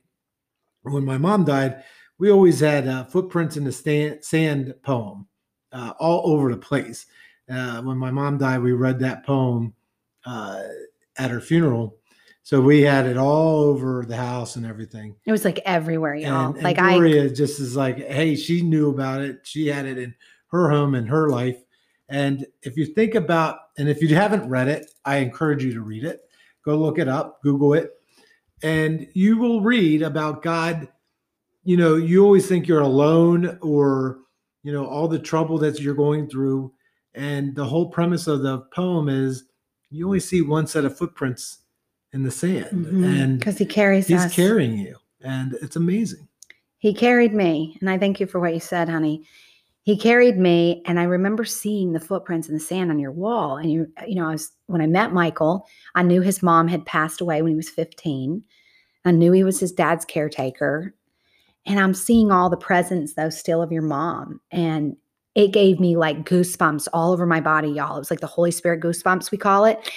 When 0.83 1.05
my 1.05 1.19
mom 1.19 1.45
died, 1.45 1.85
we 2.19 2.31
always 2.31 2.61
had 2.61 2.87
uh, 2.87 3.05
footprints 3.05 3.57
in 3.57 3.65
the 3.65 3.73
stand, 3.73 4.25
sand 4.25 4.75
poem 4.83 5.27
uh, 5.73 5.95
all 5.99 6.33
over 6.33 6.51
the 6.51 6.59
place. 6.59 7.07
Uh, 7.51 7.81
when 7.83 7.97
my 7.97 8.11
mom 8.11 8.39
died, 8.39 8.61
we 8.63 8.73
read 8.73 8.99
that 9.01 9.25
poem 9.25 9.75
uh, 10.27 10.63
at 11.19 11.31
her 11.31 11.41
funeral. 11.41 11.97
So 12.43 12.61
we 12.61 12.83
had 12.83 13.07
it 13.07 13.17
all 13.17 13.61
over 13.61 14.05
the 14.07 14.17
house 14.17 14.57
and 14.57 14.67
everything. 14.67 15.15
It 15.25 15.33
was 15.33 15.45
like 15.45 15.61
everywhere, 15.65 16.15
y'all. 16.15 16.47
And, 16.47 16.57
and 16.57 16.65
like 16.65 16.79
I 16.79 16.95
Gloria 16.95 17.31
just 17.31 17.61
is 17.61 17.77
like, 17.77 17.99
hey, 17.99 18.35
she 18.35 18.63
knew 18.63 18.91
about 18.91 19.21
it. 19.21 19.41
She 19.45 19.67
had 19.67 19.87
it 19.87 19.99
in 19.99 20.15
her 20.49 20.71
home 20.71 20.95
and 20.95 21.09
her 21.09 21.29
life. 21.29 21.63
And 22.11 22.45
if 22.63 22.77
you 22.77 22.87
think 22.87 23.15
about, 23.15 23.59
and 23.79 23.89
if 23.89 24.03
you 24.03 24.15
haven't 24.15 24.49
read 24.49 24.69
it, 24.69 24.91
I 25.05 25.17
encourage 25.19 25.65
you 25.65 25.73
to 25.75 25.81
read 25.81 26.05
it. 26.05 26.21
Go 26.65 26.77
look 26.77 26.99
it 26.99 27.09
up, 27.09 27.41
Google 27.43 27.73
it, 27.73 27.93
and 28.63 29.07
you 29.15 29.39
will 29.39 29.63
read 29.63 30.03
about 30.03 30.43
God. 30.43 30.89
You 31.63 31.77
know, 31.77 31.97
you 31.97 32.25
always 32.25 32.47
think 32.47 32.67
you're 32.67 32.81
alone 32.81 33.59
or, 33.63 34.19
you 34.63 34.73
know, 34.73 34.85
all 34.85 35.09
the 35.09 35.19
trouble 35.19 35.57
that 35.59 35.81
you're 35.81 35.95
going 35.95 36.29
through. 36.29 36.73
And 37.15 37.55
the 37.55 37.65
whole 37.65 37.89
premise 37.89 38.27
of 38.27 38.43
the 38.43 38.61
poem 38.75 39.09
is 39.09 39.45
you 39.91 40.07
only 40.07 40.21
see 40.21 40.43
one 40.43 40.67
set 40.67 40.85
of 40.85 40.99
footprints 40.99 41.59
in 42.13 42.23
the 42.23 42.31
sand. 42.31 42.67
Mm-hmm. 42.67 43.05
And 43.05 43.39
because 43.39 43.59
he 43.59 43.67
carries 43.67 44.07
he's 44.07 44.21
us. 44.21 44.35
carrying 44.35 44.77
you 44.77 44.97
and 45.23 45.55
it's 45.63 45.77
amazing 45.77 46.27
He 46.79 46.95
carried 46.95 47.35
me, 47.35 47.77
and 47.81 47.91
I 47.91 47.99
thank 47.99 48.21
you 48.21 48.27
for 48.27 48.41
what 48.41 48.55
you 48.55 48.61
said, 48.61 48.89
honey. 48.89 49.25
He 49.83 49.97
carried 49.97 50.37
me, 50.37 50.83
and 50.87 51.01
I 51.01 51.05
remember 51.05 51.45
seeing 51.45 51.93
the 51.93 52.01
footprints 52.01 52.49
in 52.49 52.55
the 52.55 52.61
sand 52.61 52.91
on 52.91 52.99
your 52.99 53.13
wall. 53.13 53.57
And 53.57 53.73
you, 53.73 53.87
you 54.07 54.15
know, 54.15 54.29
I 54.29 54.33
was 54.33 54.53
when 54.67 54.83
I 54.83 54.87
met 54.87 55.13
Michael, 55.13 55.67
I 55.95 56.03
knew 56.03 56.21
his 56.21 56.43
mom 56.43 56.69
had 56.69 56.85
passed 56.85 57.21
away 57.21 57.41
when 57.41 57.53
he 57.53 57.57
was 57.57 57.71
15. 57.71 58.43
I 59.05 59.11
knew 59.11 59.33
he 59.33 59.45
was 59.45 59.59
his 59.59 59.73
dad's 59.73 60.05
caretaker. 60.05 60.95
And 61.67 61.79
I'm 61.79 61.95
seeing 61.95 62.31
all 62.31 62.51
the 62.51 62.57
presence 62.57 63.15
though 63.15 63.31
still 63.31 63.63
of 63.63 63.73
your 63.73 63.83
mom. 63.83 64.41
And 64.51 64.97
it 65.35 65.53
gave 65.53 65.79
me 65.79 65.97
like 65.97 66.25
goosebumps 66.25 66.89
all 66.93 67.13
over 67.13 67.27
my 67.27 67.41
body, 67.41 67.69
y'all. 67.69 67.97
It 67.97 68.01
was 68.01 68.11
like 68.11 68.21
the 68.21 68.27
Holy 68.27 68.51
Spirit 68.51 68.83
goosebumps, 68.83 69.31
we 69.31 69.39
call 69.39 69.65
it. 69.65 69.91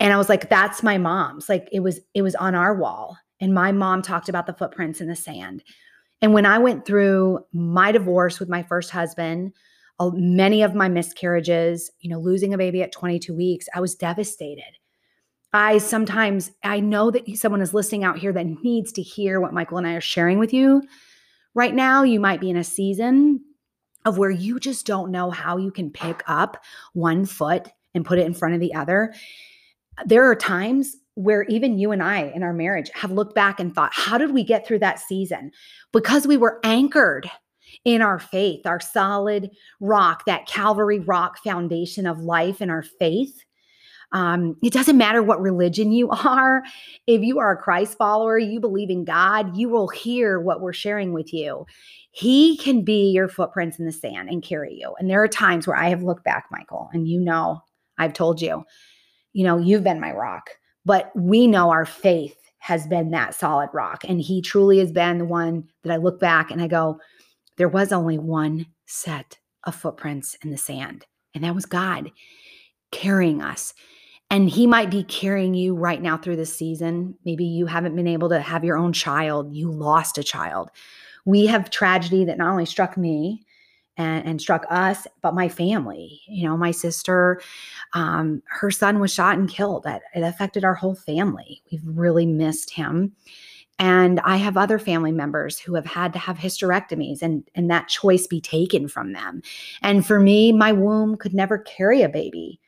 And 0.00 0.12
I 0.12 0.16
was 0.16 0.28
like, 0.28 0.50
that's 0.50 0.82
my 0.82 0.98
mom's. 0.98 1.48
Like 1.48 1.68
it 1.72 1.80
was, 1.80 2.00
it 2.14 2.22
was 2.22 2.34
on 2.34 2.54
our 2.54 2.74
wall. 2.74 3.16
And 3.40 3.54
my 3.54 3.72
mom 3.72 4.02
talked 4.02 4.28
about 4.28 4.46
the 4.46 4.54
footprints 4.54 5.00
in 5.00 5.08
the 5.08 5.16
sand. 5.16 5.62
And 6.22 6.32
when 6.32 6.46
I 6.46 6.58
went 6.58 6.86
through 6.86 7.44
my 7.52 7.92
divorce 7.92 8.38
with 8.40 8.48
my 8.48 8.62
first 8.62 8.90
husband, 8.90 9.52
many 10.00 10.62
of 10.62 10.74
my 10.74 10.88
miscarriages, 10.88 11.90
you 12.00 12.08
know, 12.08 12.18
losing 12.18 12.54
a 12.54 12.58
baby 12.58 12.82
at 12.82 12.92
22 12.92 13.34
weeks, 13.34 13.66
I 13.74 13.80
was 13.80 13.94
devastated. 13.94 14.78
I 15.52 15.78
sometimes 15.78 16.50
I 16.64 16.80
know 16.80 17.10
that 17.10 17.36
someone 17.36 17.60
is 17.60 17.74
listening 17.74 18.04
out 18.04 18.18
here 18.18 18.32
that 18.32 18.46
needs 18.64 18.90
to 18.92 19.02
hear 19.02 19.40
what 19.40 19.52
Michael 19.52 19.78
and 19.78 19.86
I 19.86 19.94
are 19.94 20.00
sharing 20.00 20.38
with 20.38 20.52
you. 20.52 20.82
Right 21.54 21.74
now, 21.74 22.04
you 22.04 22.18
might 22.18 22.40
be 22.40 22.50
in 22.50 22.56
a 22.56 22.64
season 22.64 23.44
of 24.04 24.16
where 24.16 24.30
you 24.30 24.58
just 24.58 24.86
don't 24.86 25.10
know 25.10 25.30
how 25.30 25.58
you 25.58 25.70
can 25.70 25.90
pick 25.90 26.22
up 26.26 26.64
one 26.94 27.26
foot 27.26 27.68
and 27.94 28.04
put 28.04 28.18
it 28.18 28.26
in 28.26 28.34
front 28.34 28.54
of 28.54 28.60
the 28.60 28.74
other. 28.74 29.12
There 30.06 30.28
are 30.28 30.34
times 30.34 30.96
where 31.14 31.42
even 31.44 31.78
you 31.78 31.92
and 31.92 32.02
I 32.02 32.32
in 32.34 32.42
our 32.42 32.52
marriage 32.52 32.90
have 32.94 33.10
looked 33.10 33.34
back 33.34 33.60
and 33.60 33.74
thought, 33.74 33.92
how 33.92 34.18
did 34.18 34.32
we 34.32 34.44
get 34.44 34.66
through 34.66 34.80
that 34.80 34.98
season? 34.98 35.52
Because 35.92 36.26
we 36.26 36.36
were 36.36 36.60
anchored 36.64 37.30
in 37.84 38.02
our 38.02 38.18
faith, 38.18 38.66
our 38.66 38.80
solid 38.80 39.50
rock, 39.80 40.24
that 40.26 40.46
Calvary 40.46 41.00
rock 41.00 41.38
foundation 41.38 42.06
of 42.06 42.20
life 42.20 42.60
and 42.60 42.70
our 42.70 42.82
faith. 42.82 43.42
Um, 44.12 44.56
it 44.62 44.74
doesn't 44.74 44.98
matter 44.98 45.22
what 45.22 45.40
religion 45.40 45.90
you 45.90 46.10
are. 46.24 46.62
If 47.06 47.22
you 47.22 47.38
are 47.38 47.52
a 47.52 47.56
Christ 47.56 47.96
follower, 47.96 48.38
you 48.38 48.60
believe 48.60 48.90
in 48.90 49.04
God, 49.04 49.56
you 49.56 49.68
will 49.68 49.88
hear 49.88 50.38
what 50.38 50.60
we're 50.60 50.72
sharing 50.72 51.12
with 51.12 51.32
you. 51.32 51.66
He 52.10 52.58
can 52.58 52.84
be 52.84 53.10
your 53.10 53.28
footprints 53.28 53.78
in 53.78 53.86
the 53.86 53.92
sand 53.92 54.28
and 54.28 54.42
carry 54.42 54.74
you. 54.74 54.94
And 54.98 55.08
there 55.08 55.22
are 55.22 55.28
times 55.28 55.66
where 55.66 55.76
I 55.76 55.88
have 55.88 56.02
looked 56.02 56.24
back, 56.24 56.46
Michael, 56.50 56.90
and 56.92 57.08
you 57.08 57.18
know, 57.18 57.62
I've 57.98 58.12
told 58.12 58.42
you, 58.42 58.64
you 59.32 59.44
know, 59.44 59.56
you've 59.56 59.84
been 59.84 60.00
my 60.00 60.12
rock, 60.12 60.50
but 60.84 61.10
we 61.14 61.46
know 61.46 61.70
our 61.70 61.84
faith 61.84 62.36
has 62.58 62.86
been 62.86 63.10
that 63.10 63.34
solid 63.34 63.68
rock. 63.72 64.04
And 64.08 64.20
he 64.20 64.40
truly 64.40 64.78
has 64.78 64.92
been 64.92 65.18
the 65.18 65.24
one 65.24 65.68
that 65.82 65.92
I 65.92 65.96
look 65.96 66.20
back 66.20 66.50
and 66.50 66.62
I 66.62 66.68
go, 66.68 67.00
there 67.56 67.68
was 67.68 67.92
only 67.92 68.18
one 68.18 68.66
set 68.86 69.38
of 69.64 69.74
footprints 69.74 70.36
in 70.42 70.50
the 70.50 70.56
sand, 70.56 71.04
and 71.34 71.44
that 71.44 71.54
was 71.54 71.66
God 71.66 72.10
carrying 72.90 73.42
us. 73.42 73.74
And 74.30 74.48
he 74.48 74.66
might 74.66 74.90
be 74.90 75.04
carrying 75.04 75.54
you 75.54 75.74
right 75.74 76.00
now 76.00 76.16
through 76.16 76.36
this 76.36 76.56
season. 76.56 77.16
Maybe 77.24 77.44
you 77.44 77.66
haven't 77.66 77.96
been 77.96 78.08
able 78.08 78.30
to 78.30 78.40
have 78.40 78.64
your 78.64 78.78
own 78.78 78.92
child, 78.92 79.54
you 79.54 79.70
lost 79.70 80.16
a 80.18 80.22
child. 80.22 80.70
We 81.24 81.46
have 81.46 81.70
tragedy 81.70 82.24
that 82.24 82.38
not 82.38 82.50
only 82.50 82.66
struck 82.66 82.96
me, 82.96 83.44
and, 83.96 84.26
and, 84.26 84.40
struck 84.40 84.64
us, 84.70 85.06
but 85.20 85.34
my 85.34 85.48
family. 85.48 86.20
You 86.26 86.48
know, 86.48 86.56
my 86.56 86.70
sister, 86.70 87.40
um, 87.92 88.42
her 88.48 88.70
son 88.70 89.00
was 89.00 89.12
shot 89.12 89.36
and 89.36 89.48
killed. 89.48 89.86
It 89.86 90.22
affected 90.22 90.64
our 90.64 90.74
whole 90.74 90.94
family. 90.94 91.62
We've 91.70 91.86
really 91.86 92.26
missed 92.26 92.70
him. 92.70 93.12
And 93.78 94.20
I 94.20 94.36
have 94.36 94.56
other 94.56 94.78
family 94.78 95.12
members 95.12 95.58
who 95.58 95.74
have 95.74 95.86
had 95.86 96.12
to 96.12 96.18
have 96.18 96.38
hysterectomies 96.38 97.20
and, 97.20 97.42
and 97.54 97.70
that 97.70 97.88
choice 97.88 98.26
be 98.26 98.40
taken 98.40 98.86
from 98.86 99.12
them. 99.12 99.42
And 99.82 100.06
for 100.06 100.20
me, 100.20 100.52
my 100.52 100.72
womb 100.72 101.16
could 101.16 101.34
never 101.34 101.58
carry 101.58 102.02
a 102.02 102.08
baby, 102.08 102.60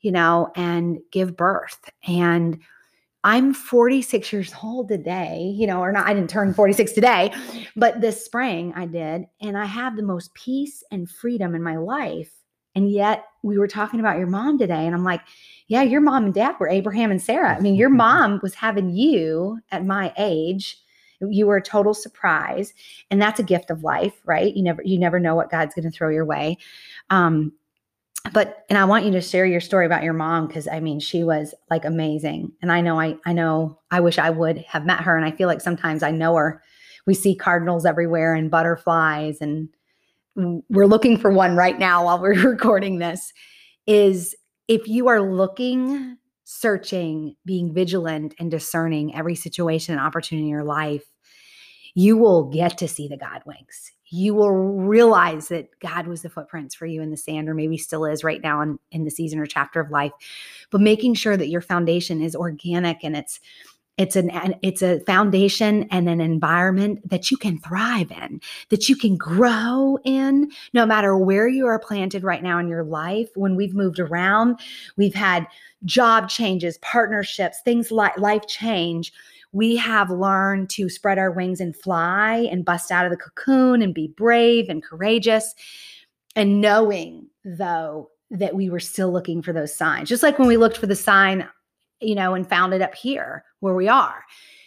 you 0.00 0.10
know, 0.10 0.50
and 0.56 0.98
give 1.12 1.36
birth. 1.36 1.90
And 2.06 2.58
I'm 3.26 3.52
46 3.52 4.32
years 4.32 4.54
old 4.62 4.86
today, 4.86 5.52
you 5.56 5.66
know, 5.66 5.80
or 5.80 5.90
not, 5.90 6.06
I 6.06 6.14
didn't 6.14 6.30
turn 6.30 6.54
46 6.54 6.92
today, 6.92 7.32
but 7.74 8.00
this 8.00 8.24
spring 8.24 8.72
I 8.76 8.86
did. 8.86 9.24
And 9.40 9.58
I 9.58 9.64
have 9.64 9.96
the 9.96 10.04
most 10.04 10.32
peace 10.34 10.84
and 10.92 11.10
freedom 11.10 11.56
in 11.56 11.60
my 11.60 11.76
life. 11.76 12.30
And 12.76 12.88
yet 12.88 13.24
we 13.42 13.58
were 13.58 13.66
talking 13.66 13.98
about 13.98 14.18
your 14.18 14.28
mom 14.28 14.58
today. 14.58 14.86
And 14.86 14.94
I'm 14.94 15.02
like, 15.02 15.22
yeah, 15.66 15.82
your 15.82 16.00
mom 16.00 16.26
and 16.26 16.34
dad 16.34 16.54
were 16.60 16.68
Abraham 16.68 17.10
and 17.10 17.20
Sarah. 17.20 17.56
I 17.56 17.58
mean, 17.58 17.74
your 17.74 17.88
mom 18.04 18.38
was 18.44 18.54
having 18.54 18.90
you 18.90 19.58
at 19.72 19.84
my 19.84 20.12
age. 20.16 20.78
You 21.20 21.48
were 21.48 21.56
a 21.56 21.62
total 21.62 21.94
surprise. 21.94 22.72
And 23.10 23.20
that's 23.20 23.40
a 23.40 23.42
gift 23.42 23.70
of 23.70 23.82
life, 23.82 24.14
right? 24.24 24.54
You 24.54 24.62
never, 24.62 24.82
you 24.84 25.00
never 25.00 25.18
know 25.18 25.34
what 25.34 25.50
God's 25.50 25.74
going 25.74 25.90
to 25.90 25.90
throw 25.90 26.10
your 26.10 26.26
way. 26.26 26.58
Um, 27.10 27.54
but 28.32 28.64
and 28.68 28.78
I 28.78 28.84
want 28.84 29.04
you 29.04 29.12
to 29.12 29.20
share 29.20 29.46
your 29.46 29.60
story 29.60 29.86
about 29.86 30.02
your 30.02 30.12
mom 30.12 30.46
because 30.46 30.68
I 30.68 30.80
mean 30.80 31.00
she 31.00 31.24
was 31.24 31.54
like 31.70 31.84
amazing. 31.84 32.52
And 32.62 32.72
I 32.72 32.80
know 32.80 33.00
I 33.00 33.16
I 33.26 33.32
know 33.32 33.78
I 33.90 34.00
wish 34.00 34.18
I 34.18 34.30
would 34.30 34.58
have 34.68 34.86
met 34.86 35.00
her. 35.00 35.16
And 35.16 35.24
I 35.24 35.30
feel 35.30 35.48
like 35.48 35.60
sometimes 35.60 36.02
I 36.02 36.10
know 36.10 36.36
her. 36.36 36.62
We 37.06 37.14
see 37.14 37.36
cardinals 37.36 37.86
everywhere 37.86 38.34
and 38.34 38.50
butterflies 38.50 39.38
and 39.40 39.68
we're 40.68 40.86
looking 40.86 41.16
for 41.16 41.30
one 41.32 41.56
right 41.56 41.78
now 41.78 42.04
while 42.04 42.20
we're 42.20 42.34
recording 42.48 42.98
this 42.98 43.32
is 43.86 44.34
if 44.68 44.86
you 44.86 45.08
are 45.08 45.20
looking 45.22 46.16
searching 46.44 47.34
being 47.44 47.72
vigilant 47.72 48.34
and 48.38 48.50
discerning 48.50 49.14
every 49.14 49.34
situation 49.34 49.94
and 49.94 50.00
opportunity 50.00 50.44
in 50.44 50.50
your 50.50 50.64
life 50.64 51.04
you 51.94 52.16
will 52.16 52.50
get 52.50 52.76
to 52.78 52.86
see 52.86 53.08
the 53.08 53.16
God 53.16 53.42
winks 53.46 53.92
you 54.08 54.34
will 54.34 54.52
realize 54.52 55.48
that 55.48 55.68
God 55.80 56.06
was 56.06 56.22
the 56.22 56.30
footprints 56.30 56.74
for 56.74 56.86
you 56.86 57.02
in 57.02 57.10
the 57.10 57.16
sand, 57.16 57.48
or 57.48 57.54
maybe 57.54 57.76
still 57.76 58.04
is 58.04 58.24
right 58.24 58.42
now 58.42 58.60
in, 58.60 58.78
in 58.92 59.04
the 59.04 59.10
season 59.10 59.38
or 59.38 59.46
chapter 59.46 59.80
of 59.80 59.90
life. 59.90 60.12
But 60.70 60.80
making 60.80 61.14
sure 61.14 61.36
that 61.36 61.48
your 61.48 61.60
foundation 61.60 62.22
is 62.22 62.36
organic 62.36 63.02
and 63.02 63.16
it's 63.16 63.40
it's 63.98 64.14
an 64.14 64.30
it's 64.62 64.82
a 64.82 65.00
foundation 65.00 65.84
and 65.90 66.08
an 66.08 66.20
environment 66.20 67.08
that 67.08 67.30
you 67.30 67.36
can 67.38 67.58
thrive 67.58 68.10
in, 68.10 68.40
that 68.68 68.90
you 68.90 68.96
can 68.96 69.16
grow 69.16 69.98
in, 70.04 70.50
no 70.74 70.84
matter 70.84 71.16
where 71.16 71.48
you 71.48 71.66
are 71.66 71.78
planted 71.78 72.22
right 72.22 72.42
now 72.42 72.58
in 72.58 72.68
your 72.68 72.84
life. 72.84 73.30
When 73.34 73.56
we've 73.56 73.74
moved 73.74 73.98
around, 73.98 74.60
we've 74.98 75.14
had 75.14 75.46
job 75.86 76.28
changes, 76.28 76.76
partnerships, 76.78 77.60
things 77.64 77.90
like 77.90 78.18
life 78.18 78.46
change 78.46 79.12
we 79.52 79.76
have 79.76 80.10
learned 80.10 80.68
to 80.70 80.88
spread 80.88 81.18
our 81.18 81.30
wings 81.30 81.60
and 81.60 81.74
fly 81.76 82.46
and 82.50 82.64
bust 82.64 82.90
out 82.90 83.06
of 83.06 83.10
the 83.10 83.16
cocoon 83.16 83.80
and 83.82 83.94
be 83.94 84.08
brave 84.08 84.68
and 84.68 84.82
courageous. 84.82 85.54
and 86.34 86.60
knowing 86.60 87.26
though 87.44 88.10
that 88.30 88.54
we 88.54 88.68
were 88.68 88.80
still 88.80 89.12
looking 89.12 89.40
for 89.40 89.52
those 89.52 89.74
signs 89.74 90.08
just 90.08 90.22
like 90.22 90.38
when 90.38 90.48
we 90.48 90.56
looked 90.56 90.76
for 90.76 90.86
the 90.86 90.96
sign 90.96 91.48
you 92.00 92.14
know 92.14 92.34
and 92.34 92.48
found 92.48 92.74
it 92.74 92.82
up 92.82 92.94
here 92.94 93.44
where 93.60 93.74
we 93.74 93.88
are 93.88 94.24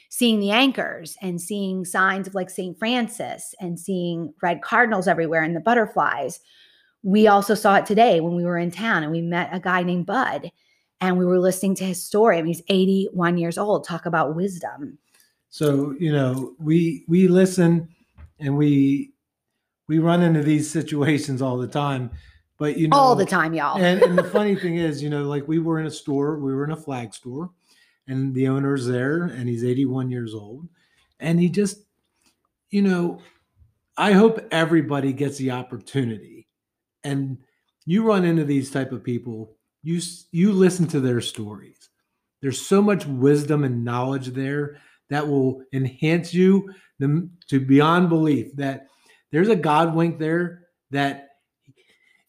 seeing 0.09 0.39
the 0.39 0.49
anchors 0.49 1.15
and 1.21 1.39
seeing 1.39 1.85
signs 1.85 2.27
of 2.27 2.33
like 2.33 2.49
st 2.49 2.79
francis 2.79 3.53
and 3.59 3.79
seeing 3.79 4.33
red 4.41 4.61
cardinals 4.61 5.07
everywhere 5.07 5.43
and 5.43 5.55
the 5.55 5.59
butterflies 5.59 6.39
we 7.03 7.27
also 7.27 7.53
saw 7.53 7.75
it 7.75 7.85
today 7.85 8.19
when 8.19 8.35
we 8.35 8.45
were 8.45 8.57
in 8.57 8.71
town 8.71 9.03
and 9.03 9.11
we 9.11 9.21
met 9.21 9.49
a 9.53 9.59
guy 9.59 9.83
named 9.83 10.05
bud 10.05 10.51
and 11.01 11.17
we 11.17 11.25
were 11.25 11.39
listening 11.39 11.75
to 11.75 11.85
his 11.85 12.03
story 12.03 12.37
I 12.37 12.41
mean, 12.41 12.53
he's 12.53 12.63
81 12.69 13.37
years 13.37 13.57
old 13.57 13.85
talk 13.85 14.05
about 14.05 14.35
wisdom 14.35 14.97
So 15.49 15.95
you 15.99 16.11
know, 16.11 16.55
we 16.59 17.05
we 17.07 17.27
listen 17.27 17.89
and 18.39 18.57
we 18.57 19.13
we 19.89 19.99
run 19.99 20.21
into 20.21 20.43
these 20.43 20.69
situations 20.69 21.41
all 21.41 21.57
the 21.57 21.67
time. 21.67 22.11
But 22.57 22.77
you 22.77 22.87
know, 22.87 22.97
all 22.97 23.15
the 23.15 23.25
time 23.25 23.53
y'all 23.53 23.81
And, 23.81 24.01
and 24.01 24.17
the 24.17 24.23
funny 24.23 24.55
thing 24.61 24.77
is, 24.77 25.01
you 25.03 25.09
know, 25.09 25.23
like 25.23 25.47
we 25.47 25.59
were 25.59 25.79
in 25.79 25.87
a 25.87 25.91
store, 25.91 26.39
we 26.39 26.53
were 26.53 26.63
in 26.63 26.71
a 26.71 26.77
flag 26.77 27.13
store, 27.13 27.51
and 28.07 28.33
the 28.33 28.47
owner's 28.47 28.85
there, 28.85 29.23
and 29.23 29.49
he's 29.49 29.63
81 29.63 30.11
years 30.11 30.33
old, 30.33 30.67
and 31.19 31.39
he 31.39 31.49
just, 31.49 31.85
you 32.69 32.81
know, 32.81 33.19
I 33.97 34.11
hope 34.11 34.45
everybody 34.51 35.11
gets 35.11 35.37
the 35.37 35.51
opportunity, 35.51 36.47
and 37.03 37.37
you 37.85 38.03
run 38.03 38.25
into 38.25 38.43
these 38.45 38.69
type 38.69 38.91
of 38.91 39.03
people, 39.03 39.55
you 39.83 40.01
you 40.31 40.51
listen 40.51 40.87
to 40.87 40.99
their 40.99 41.21
stories. 41.21 41.89
There's 42.41 42.61
so 42.61 42.81
much 42.81 43.05
wisdom 43.05 43.63
and 43.63 43.83
knowledge 43.83 44.27
there 44.27 44.77
that 45.09 45.27
will 45.27 45.63
enhance 45.73 46.33
you 46.33 46.69
to 47.01 47.59
beyond 47.59 48.09
belief. 48.09 48.55
That 48.55 48.87
there's 49.31 49.49
a 49.49 49.55
God 49.55 49.95
wink 49.95 50.19
there 50.19 50.63
that 50.91 51.29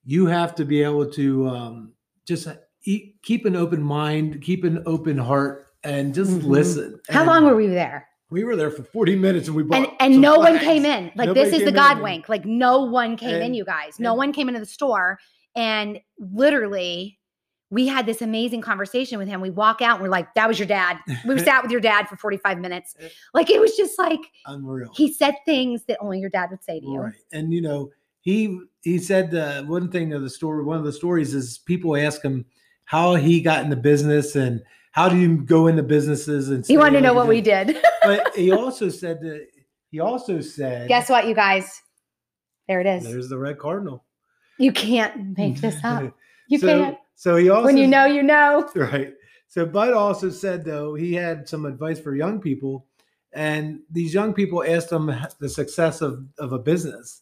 you 0.05 0.27
have 0.27 0.55
to 0.57 0.65
be 0.65 0.83
able 0.83 1.11
to 1.13 1.49
um, 1.49 1.93
just 2.27 2.49
eat, 2.85 3.17
keep 3.23 3.45
an 3.45 3.57
open 3.57 3.83
mind, 3.83 4.43
keep 4.43 4.65
an 4.65 4.83
open 4.87 5.19
heart, 5.19 5.67
and 5.85 6.15
just 6.15 6.31
Mhm. 6.33 6.45
listen. 6.45 7.01
how 7.09 7.21
And 7.21 7.29
long 7.29 7.45
were 7.45 7.57
we 7.57 7.67
there 7.67 8.07
we 8.33 8.45
were 8.45 8.55
there 8.55 8.71
for 8.71 8.85
40 8.85 9.17
minutes 9.17 9.49
and 9.49 9.57
we 9.57 9.65
bought 9.65 9.79
and 9.79 9.89
and 9.99 10.15
some 10.15 10.21
no 10.21 10.39
one 10.39 10.59
came 10.61 10.85
in 10.85 11.11
like 11.17 11.27
Nobody 11.27 11.51
this 11.51 11.59
is 11.59 11.65
the 11.65 11.73
god 11.73 11.93
and- 11.95 12.03
wink 12.03 12.29
like 12.29 12.45
no 12.45 12.85
one 12.85 13.17
came 13.17 13.43
in 13.43 13.55
you 13.55 13.65
guys 13.65 13.99
no 13.99 14.11
and- 14.11 14.19
one 14.19 14.33
came 14.33 14.47
into 14.49 14.61
the 14.61 14.67
store 14.67 15.19
and 15.57 15.99
literally 16.19 17.19
we 17.71 17.87
had 17.87 18.07
this 18.07 18.21
amazing 18.23 18.61
conversation 18.61 19.19
with 19.19 19.29
him 19.29 19.41
we 19.41 19.51
walk 19.51 19.81
out 19.83 19.95
and 19.95 20.03
we're 20.03 20.11
like 20.11 20.33
that 20.35 20.47
was 20.49 20.59
your 20.59 20.69
dad 20.69 20.99
we 21.27 21.39
sat 21.45 21.63
with 21.63 21.71
your 21.71 21.81
dad 21.81 22.09
for 22.09 22.17
45 22.17 22.59
minutes 22.59 22.95
like 23.35 23.51
it 23.51 23.61
was 23.61 23.77
just 23.77 23.99
like 23.99 24.21
Unreal. 24.47 24.91
he 24.95 25.13
said 25.13 25.35
things 25.45 25.85
that 25.87 25.99
only 26.01 26.19
your 26.21 26.31
dad 26.31 26.51
would 26.51 26.63
say 26.63 26.81
to 26.81 26.87
you 26.87 27.01
Right. 27.01 27.15
And 27.33 27.53
you 27.53 27.63
know, 27.63 27.91
he 28.21 28.61
he 28.83 28.99
said 28.99 29.35
uh, 29.35 29.63
one 29.63 29.91
thing 29.91 30.13
of 30.13 30.23
the 30.23 30.31
story. 30.31 30.65
One 30.65 30.79
of 30.79 30.85
the 30.85 30.93
stories 30.93 31.35
is 31.35 31.59
people 31.59 31.97
ask 31.97 32.23
him 32.23 32.45
how 32.85 33.15
he 33.15 33.41
got 33.41 33.65
in 33.65 33.71
the 33.71 33.77
business 33.77 34.37
and 34.37 34.63
how 34.93 35.09
do 35.09 35.17
you 35.17 35.39
go 35.39 35.67
into 35.67 35.83
businesses 35.83 36.51
and 36.51 36.67
he 36.67 36.77
wanted 36.77 36.99
to 36.99 37.01
know 37.01 37.15
what 37.15 37.29
we 37.29 37.41
did. 37.41 37.69
did 37.69 37.83
But 38.03 38.35
he 38.35 38.51
also 38.53 38.89
said 38.89 39.21
that 39.23 39.47
he 39.91 40.01
also 40.01 40.41
said, 40.41 40.89
guess 40.89 41.09
what 41.09 41.27
you 41.27 41.35
guys 41.35 41.81
there 42.69 42.81
it 42.81 42.87
is 42.87 43.05
There's 43.05 43.29
the 43.29 43.39
red 43.39 43.59
cardinal. 43.59 44.05
you 44.59 44.73
can't 44.73 45.37
make 45.39 45.61
this 45.61 45.77
up 45.85 46.13
you 46.49 46.59
so, 46.59 46.67
can't 46.67 46.99
So 47.21 47.37
he 47.37 47.51
also 47.51 47.67
when 47.67 47.77
you 47.77 47.87
know 47.87 48.07
you 48.07 48.23
know 48.23 48.67
right. 48.75 49.13
So 49.47 49.67
Bud 49.67 49.93
also 49.93 50.31
said 50.31 50.65
though 50.65 50.95
he 50.95 51.13
had 51.13 51.47
some 51.47 51.67
advice 51.67 52.01
for 52.01 52.15
young 52.15 52.41
people, 52.41 52.87
and 53.35 53.81
these 53.91 54.15
young 54.15 54.33
people 54.33 54.65
asked 54.67 54.91
him 54.91 55.15
the 55.39 55.51
success 55.51 56.01
of 56.01 56.25
of 56.39 56.55
a 56.55 56.59
business. 56.59 57.21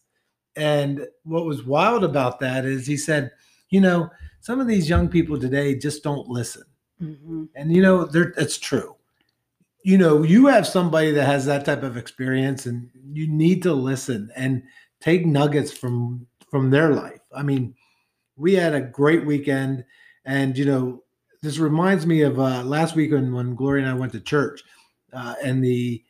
And 0.55 1.05
what 1.23 1.43
was 1.43 1.65
wild 1.65 2.05
about 2.05 2.39
that 2.39 2.63
is 2.63 2.87
he 2.87 2.95
said, 2.95 3.31
you 3.71 3.81
know, 3.81 4.09
some 4.39 4.61
of 4.61 4.67
these 4.67 4.87
young 4.87 5.09
people 5.09 5.37
today 5.37 5.75
just 5.75 6.01
don't 6.01 6.29
listen. 6.29 6.63
Mhm. 7.01 7.49
And 7.55 7.75
you 7.75 7.81
know, 7.81 8.05
they're, 8.05 8.33
it's 8.37 8.57
true. 8.57 8.95
You 9.83 9.97
know, 9.97 10.23
you 10.23 10.47
have 10.47 10.65
somebody 10.65 11.11
that 11.11 11.25
has 11.25 11.45
that 11.47 11.65
type 11.65 11.83
of 11.83 11.97
experience, 11.97 12.67
and 12.67 12.89
you 13.11 13.27
need 13.27 13.61
to 13.63 13.73
listen 13.73 14.31
and 14.33 14.63
take 15.01 15.25
nuggets 15.25 15.73
from 15.73 16.25
from 16.49 16.69
their 16.69 16.93
life. 16.93 17.19
I 17.35 17.43
mean, 17.43 17.75
we 18.39 18.55
had 18.55 18.73
a 18.73 18.81
great 18.81 19.25
weekend, 19.25 19.85
and 20.25 20.57
you 20.57 20.65
know, 20.65 21.03
this 21.41 21.57
reminds 21.57 22.05
me 22.05 22.21
of 22.21 22.39
uh, 22.39 22.63
last 22.63 22.95
weekend 22.95 23.33
when 23.33 23.47
when 23.47 23.55
Gloria 23.55 23.83
and 23.83 23.91
I 23.91 23.99
went 23.99 24.13
to 24.13 24.19
church, 24.19 24.63
uh, 25.13 25.35
and 25.43 25.63
the 25.63 26.03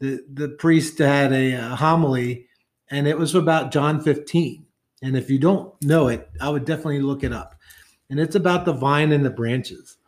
the 0.00 0.24
the 0.32 0.48
priest 0.48 0.98
had 0.98 1.32
a, 1.32 1.54
uh 1.54 1.76
homily, 1.76 2.46
and 2.90 3.06
it 3.06 3.18
was 3.18 3.34
about 3.34 3.72
John 3.72 4.00
15. 4.00 4.66
And 5.02 5.16
if 5.16 5.28
you 5.28 5.38
don't 5.38 5.74
know 5.82 6.08
it, 6.08 6.30
I 6.40 6.48
would 6.48 6.64
definitely 6.64 7.00
look 7.00 7.24
it 7.24 7.32
up. 7.32 7.54
And 8.08 8.18
it's 8.18 8.34
about 8.34 8.64
the 8.64 8.72
vine 8.72 9.12
and 9.12 9.24
the 9.24 9.30
branches 9.30 9.98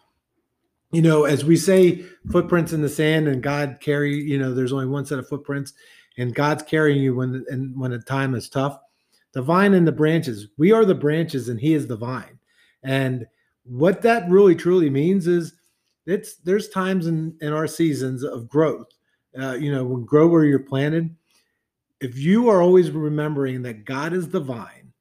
you 0.92 1.02
know, 1.02 1.24
as 1.24 1.44
we 1.44 1.56
say, 1.56 2.04
footprints 2.30 2.72
in 2.72 2.82
the 2.82 2.88
sand, 2.88 3.28
and 3.28 3.42
God 3.42 3.78
carry. 3.80 4.14
You 4.14 4.38
know, 4.38 4.54
there's 4.54 4.72
only 4.72 4.86
one 4.86 5.04
set 5.04 5.18
of 5.18 5.28
footprints, 5.28 5.72
and 6.16 6.34
God's 6.34 6.62
carrying 6.62 7.02
you 7.02 7.14
when 7.14 7.44
and 7.48 7.78
when 7.78 7.92
a 7.92 7.98
time 7.98 8.34
is 8.34 8.48
tough. 8.48 8.78
The 9.36 9.42
vine 9.42 9.74
and 9.74 9.86
the 9.86 9.92
branches. 9.92 10.48
We 10.56 10.72
are 10.72 10.86
the 10.86 10.94
branches, 10.94 11.50
and 11.50 11.60
He 11.60 11.74
is 11.74 11.86
the 11.86 11.96
vine. 11.98 12.38
And 12.82 13.26
what 13.64 14.00
that 14.00 14.26
really 14.30 14.54
truly 14.54 14.88
means 14.88 15.26
is, 15.26 15.52
it's 16.06 16.36
there's 16.36 16.70
times 16.70 17.06
in 17.06 17.36
in 17.42 17.52
our 17.52 17.66
seasons 17.66 18.24
of 18.24 18.48
growth. 18.48 18.86
Uh, 19.38 19.52
you 19.60 19.70
know, 19.70 19.84
when 19.84 20.06
grow 20.06 20.26
where 20.26 20.46
you're 20.46 20.58
planted. 20.58 21.14
If 22.00 22.16
you 22.16 22.48
are 22.48 22.62
always 22.62 22.90
remembering 22.90 23.60
that 23.62 23.84
God 23.84 24.14
is 24.14 24.30
the 24.30 24.40
vine, 24.40 24.94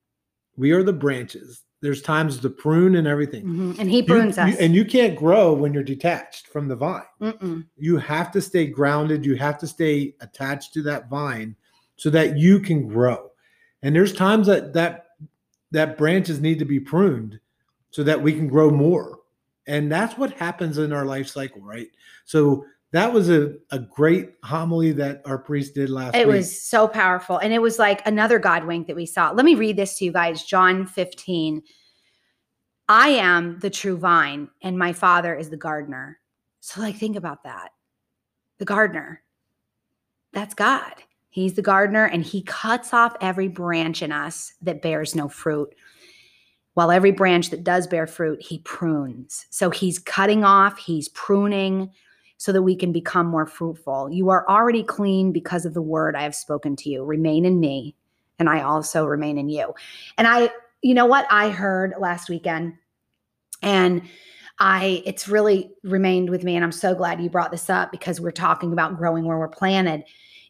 we 0.58 0.71
are 0.71 0.84
the 0.84 0.91
branches. 0.91 1.62
There's 1.82 2.02
times 2.02 2.38
to 2.39 2.50
prune 2.50 2.95
and 2.95 3.08
everything. 3.08 3.45
Mhm. 3.45 3.80
and 3.80 3.89
he 3.89 4.04
prunes 4.04 4.36
you- 4.36 4.43
us 4.43 4.58
and 4.58 4.76
you 4.76 4.84
can't 4.84 5.17
grow 5.17 5.54
when 5.54 5.74
you're 5.74 5.84
detached 5.84 6.48
from 6.48 6.67
the 6.67 6.76
vine. 6.76 7.04
Mm-mm. 7.21 7.65
You 7.78 7.95
have 8.00 8.34
to 8.34 8.41
stay 8.41 8.67
grounded. 8.67 9.26
You 9.26 9.36
have 9.36 9.58
to 9.60 9.67
stay 9.67 10.13
attached 10.19 10.74
to 10.74 10.82
that 10.84 11.10
vine 11.10 11.56
so 11.95 12.10
that 12.10 12.38
you 12.38 12.60
can 12.60 12.86
grow. 12.89 13.32
And 13.86 13.95
there's 13.95 14.13
times 14.13 14.48
that 14.48 14.74
that 14.74 15.06
that 15.69 15.95
branches 15.95 16.41
need 16.41 16.58
to 16.58 16.65
be 16.65 16.80
pruned 16.80 17.39
so 17.91 18.02
that 18.04 18.19
we 18.19 18.34
can 18.34 18.48
grow 18.48 18.71
more. 18.71 19.19
And 19.67 19.91
that's 19.91 20.17
what 20.17 20.32
happens 20.32 20.80
in 20.80 20.91
our 20.91 21.06
life 21.06 21.28
cycle, 21.28 21.62
right? 21.62 21.88
So 22.26 22.65
that 22.91 23.13
was 23.13 23.30
a, 23.30 23.54
a 23.69 23.80
great 23.80 24.32
homily 24.43 24.91
that 24.93 25.21
our 25.26 25.38
priest 25.38 25.76
did 25.76 25.91
last 25.91 26.15
It 26.15 26.28
week. 26.28 26.38
was 26.38 26.62
so 26.62 26.88
powerful. 26.88 27.38
And 27.38 27.54
it 27.54 27.62
was 27.62 27.78
like 27.78 28.06
another 28.08 28.39
God 28.39 28.65
wink 28.65 28.88
that 28.88 28.95
we 28.95 29.06
saw. 29.06 29.30
Let 29.32 29.45
me 29.45 29.54
read 29.54 29.78
this 29.78 29.98
to 30.00 30.06
you 30.06 30.12
guys 30.12 30.43
John 30.43 30.88
15. 30.88 31.62
I 32.89 33.10
am 33.10 33.60
the 33.60 33.69
true 33.69 33.98
vine, 33.98 34.50
and 34.62 34.78
my 34.80 34.93
father 34.93 35.36
is 35.36 35.50
the 35.50 35.58
gardener. 35.58 36.19
So, 36.60 36.82
like, 36.82 36.98
think 36.98 37.15
about 37.17 37.43
that. 37.43 37.69
The 38.58 38.65
gardener. 38.65 39.21
That's 40.34 40.54
God. 40.56 40.93
He's 41.36 41.56
the 41.56 41.62
gardener, 41.62 42.06
and 42.06 42.24
he 42.24 42.43
cuts 42.43 42.93
off 42.93 43.17
every 43.19 43.50
branch 43.50 44.02
in 44.02 44.13
us 44.13 44.54
that 44.62 44.82
bears 44.82 45.15
no 45.15 45.28
fruit. 45.28 45.76
While 46.76 46.91
every 46.91 47.12
branch 47.12 47.50
that 47.50 47.62
does 47.62 47.88
bear 47.88 48.08
fruit, 48.08 48.41
he 48.41 48.60
prunes. 48.60 49.45
So 49.50 49.69
he's 49.69 50.00
cutting 50.00 50.45
off, 50.45 50.78
he's 50.78 51.10
pruning 51.10 51.91
so 52.38 52.54
that 52.54 52.62
we 52.62 52.74
can 52.74 52.93
become 52.93 53.28
more 53.28 53.45
fruitful. 53.45 54.10
You 54.10 54.30
are 54.30 54.48
already 54.48 54.82
clean 54.82 55.34
because 55.34 55.65
of 55.65 55.74
the 55.74 55.82
word 55.82 56.15
I 56.15 56.21
have 56.21 56.36
spoken 56.36 56.78
to 56.78 56.89
you. 56.89 57.04
Remain 57.04 57.43
in 57.43 57.60
me, 57.60 57.98
and 58.39 58.48
I 58.48 58.62
also 58.62 59.04
remain 59.06 59.38
in 59.38 59.50
you. 59.50 59.74
And 60.17 60.30
I, 60.30 60.50
you 60.82 60.93
know 60.93 61.06
what 61.06 61.28
I 61.30 61.50
heard 61.50 61.95
last 62.00 62.30
weekend, 62.30 62.76
and 63.62 64.04
I, 64.58 65.04
it's 65.06 65.28
really 65.28 65.74
remained 65.84 66.30
with 66.30 66.45
me. 66.45 66.56
And 66.56 66.63
I'm 66.63 66.71
so 66.71 66.95
glad 66.95 67.21
you 67.21 67.30
brought 67.30 67.52
this 67.52 67.69
up 67.69 67.91
because 67.91 68.21
we're 68.21 68.32
talking 68.32 68.71
about 68.71 68.95
growing 68.95 69.26
where 69.26 69.38
we're 69.38 69.50
planted. 69.50 70.06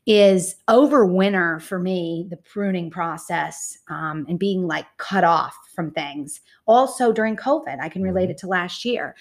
Is 0.06 0.56
over 0.68 1.04
winter 1.04 1.60
for 1.60 1.80
me, 1.80 2.28
the 2.30 2.38
pruning 2.38 2.92
process 2.92 3.80
um, 3.90 4.26
and 4.30 4.38
being 4.38 4.68
like 4.68 4.86
cut 4.98 5.24
off 5.24 5.58
from 5.74 5.90
things. 5.92 6.42
Also 6.68 7.12
during 7.12 7.36
COVID, 7.36 7.80
I 7.82 7.90
can 7.90 8.04
relate 8.04 8.30
it 8.30 8.38
to 8.40 8.48
last 8.48 8.86
year. 8.86 9.16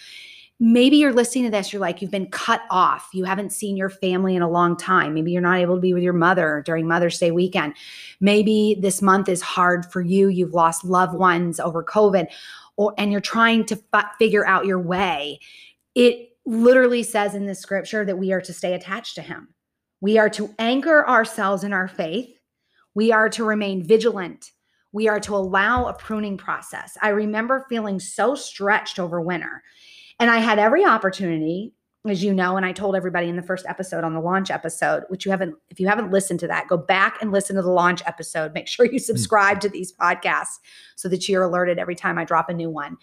Maybe 0.60 0.96
you're 0.96 1.12
listening 1.12 1.44
to 1.44 1.50
this 1.50 1.72
you're 1.72 1.80
like 1.80 2.00
you've 2.00 2.10
been 2.10 2.30
cut 2.30 2.60
off. 2.70 3.08
You 3.12 3.24
haven't 3.24 3.50
seen 3.50 3.76
your 3.76 3.88
family 3.88 4.36
in 4.36 4.42
a 4.42 4.48
long 4.48 4.76
time. 4.76 5.14
Maybe 5.14 5.32
you're 5.32 5.42
not 5.42 5.58
able 5.58 5.74
to 5.74 5.80
be 5.80 5.94
with 5.94 6.02
your 6.02 6.12
mother 6.12 6.62
during 6.64 6.86
mother's 6.86 7.18
day 7.18 7.30
weekend. 7.30 7.74
Maybe 8.20 8.76
this 8.78 9.02
month 9.02 9.28
is 9.28 9.42
hard 9.42 9.86
for 9.86 10.00
you. 10.00 10.28
You've 10.28 10.54
lost 10.54 10.84
loved 10.84 11.14
ones 11.14 11.58
over 11.58 11.82
covid 11.82 12.28
or 12.76 12.94
and 12.98 13.10
you're 13.10 13.20
trying 13.20 13.64
to 13.66 13.76
fi- 13.76 14.10
figure 14.18 14.46
out 14.46 14.66
your 14.66 14.80
way. 14.80 15.40
It 15.94 16.30
literally 16.46 17.02
says 17.02 17.34
in 17.34 17.46
the 17.46 17.54
scripture 17.54 18.04
that 18.04 18.18
we 18.18 18.32
are 18.32 18.40
to 18.42 18.52
stay 18.52 18.74
attached 18.74 19.14
to 19.14 19.22
him 19.22 19.53
we 20.04 20.18
are 20.18 20.28
to 20.28 20.54
anchor 20.58 21.08
ourselves 21.08 21.64
in 21.64 21.72
our 21.72 21.88
faith 21.88 22.38
we 22.94 23.10
are 23.10 23.28
to 23.28 23.44
remain 23.44 23.82
vigilant 23.82 24.50
we 24.92 25.08
are 25.08 25.20
to 25.20 25.34
allow 25.34 25.86
a 25.86 25.94
pruning 25.94 26.36
process 26.36 26.96
i 27.02 27.08
remember 27.08 27.66
feeling 27.68 27.98
so 27.98 28.34
stretched 28.34 28.98
over 28.98 29.20
winter 29.20 29.62
and 30.20 30.30
I 30.30 30.38
had 30.38 30.58
every 30.58 30.84
opportunity 30.84 31.74
as 32.06 32.22
you 32.22 32.34
know, 32.34 32.58
and 32.58 32.66
I 32.66 32.72
told 32.72 32.94
everybody 32.94 33.28
in 33.28 33.36
the 33.36 33.42
first 33.42 33.64
episode 33.66 34.04
on 34.04 34.12
the 34.12 34.20
launch 34.20 34.50
episode, 34.50 35.04
which 35.08 35.24
you 35.24 35.30
haven't, 35.30 35.54
if 35.70 35.80
you 35.80 35.88
haven't 35.88 36.10
listened 36.10 36.38
to 36.40 36.46
that, 36.48 36.68
go 36.68 36.76
back 36.76 37.16
and 37.22 37.32
listen 37.32 37.56
to 37.56 37.62
the 37.62 37.70
launch 37.70 38.02
episode. 38.04 38.52
Make 38.52 38.68
sure 38.68 38.84
you 38.84 38.92
hmm. 38.92 38.98
subscribe 38.98 39.60
to 39.60 39.70
these 39.70 39.92
podcasts 39.94 40.58
so 40.96 41.08
that 41.08 41.28
you're 41.28 41.44
alerted 41.44 41.78
every 41.78 41.94
time 41.94 42.18
I 42.18 42.24
drop 42.24 42.50
a 42.50 42.54
new 42.54 42.68
one. 42.68 42.98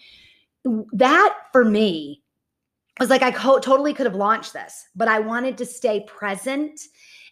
That 0.92 1.36
for 1.50 1.64
me 1.64 2.21
was 3.00 3.10
like, 3.10 3.22
I 3.22 3.30
co- 3.30 3.58
totally 3.58 3.94
could 3.94 4.06
have 4.06 4.14
launched 4.14 4.52
this, 4.52 4.86
but 4.94 5.08
I 5.08 5.18
wanted 5.18 5.56
to 5.58 5.66
stay 5.66 6.04
present 6.06 6.80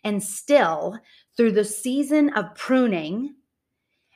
and 0.04 0.22
still 0.22 0.98
through 1.36 1.52
the 1.52 1.64
season 1.64 2.30
of 2.30 2.54
pruning 2.54 3.34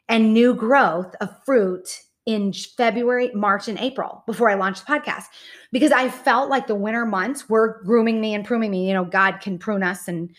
and 0.08 0.32
new 0.32 0.54
growth 0.54 1.14
of 1.20 1.44
fruit 1.44 2.02
in 2.26 2.52
February, 2.52 3.30
March, 3.34 3.68
and 3.68 3.78
April 3.78 4.22
before 4.26 4.48
I 4.48 4.54
launched 4.54 4.86
the 4.86 4.92
podcast 4.92 5.24
because 5.72 5.92
I 5.92 6.08
felt 6.08 6.48
like 6.48 6.66
the 6.66 6.74
winter 6.74 7.04
months 7.04 7.48
were 7.48 7.82
grooming 7.84 8.20
me 8.20 8.34
and 8.34 8.44
pruning 8.44 8.70
me. 8.70 8.88
You 8.88 8.94
know, 8.94 9.04
God 9.04 9.40
can 9.40 9.58
prune 9.58 9.82
us, 9.82 10.08
and 10.08 10.34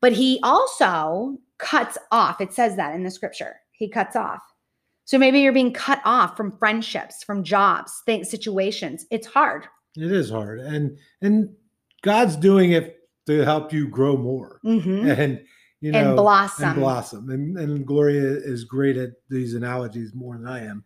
but 0.00 0.12
He 0.12 0.40
also 0.42 1.38
cuts 1.58 1.96
off. 2.10 2.40
It 2.40 2.52
says 2.52 2.76
that 2.76 2.94
in 2.94 3.02
the 3.02 3.10
scripture. 3.10 3.56
He 3.72 3.88
cuts 3.88 4.14
off. 4.14 4.42
So 5.04 5.18
maybe 5.18 5.40
you're 5.40 5.52
being 5.52 5.72
cut 5.72 6.00
off 6.04 6.36
from 6.36 6.56
friendships, 6.56 7.24
from 7.24 7.42
jobs, 7.42 8.02
things, 8.06 8.30
situations. 8.30 9.06
It's 9.10 9.26
hard. 9.26 9.66
It 9.96 10.10
is 10.10 10.30
hard, 10.30 10.60
and 10.60 10.98
and 11.20 11.50
God's 12.02 12.36
doing 12.36 12.72
it 12.72 12.98
to 13.26 13.44
help 13.44 13.72
you 13.72 13.88
grow 13.88 14.16
more, 14.16 14.60
Mm-hmm. 14.64 15.10
and 15.10 15.44
you 15.80 15.92
know, 15.92 15.98
and 16.08 16.16
blossom. 16.16 16.64
and 16.64 16.74
blossom. 16.76 17.30
And, 17.30 17.58
and 17.58 17.84
Gloria 17.86 18.22
is 18.22 18.64
great 18.64 18.96
at 18.96 19.10
these 19.28 19.54
analogies 19.54 20.14
more 20.14 20.36
than 20.36 20.46
I 20.46 20.64
am. 20.64 20.84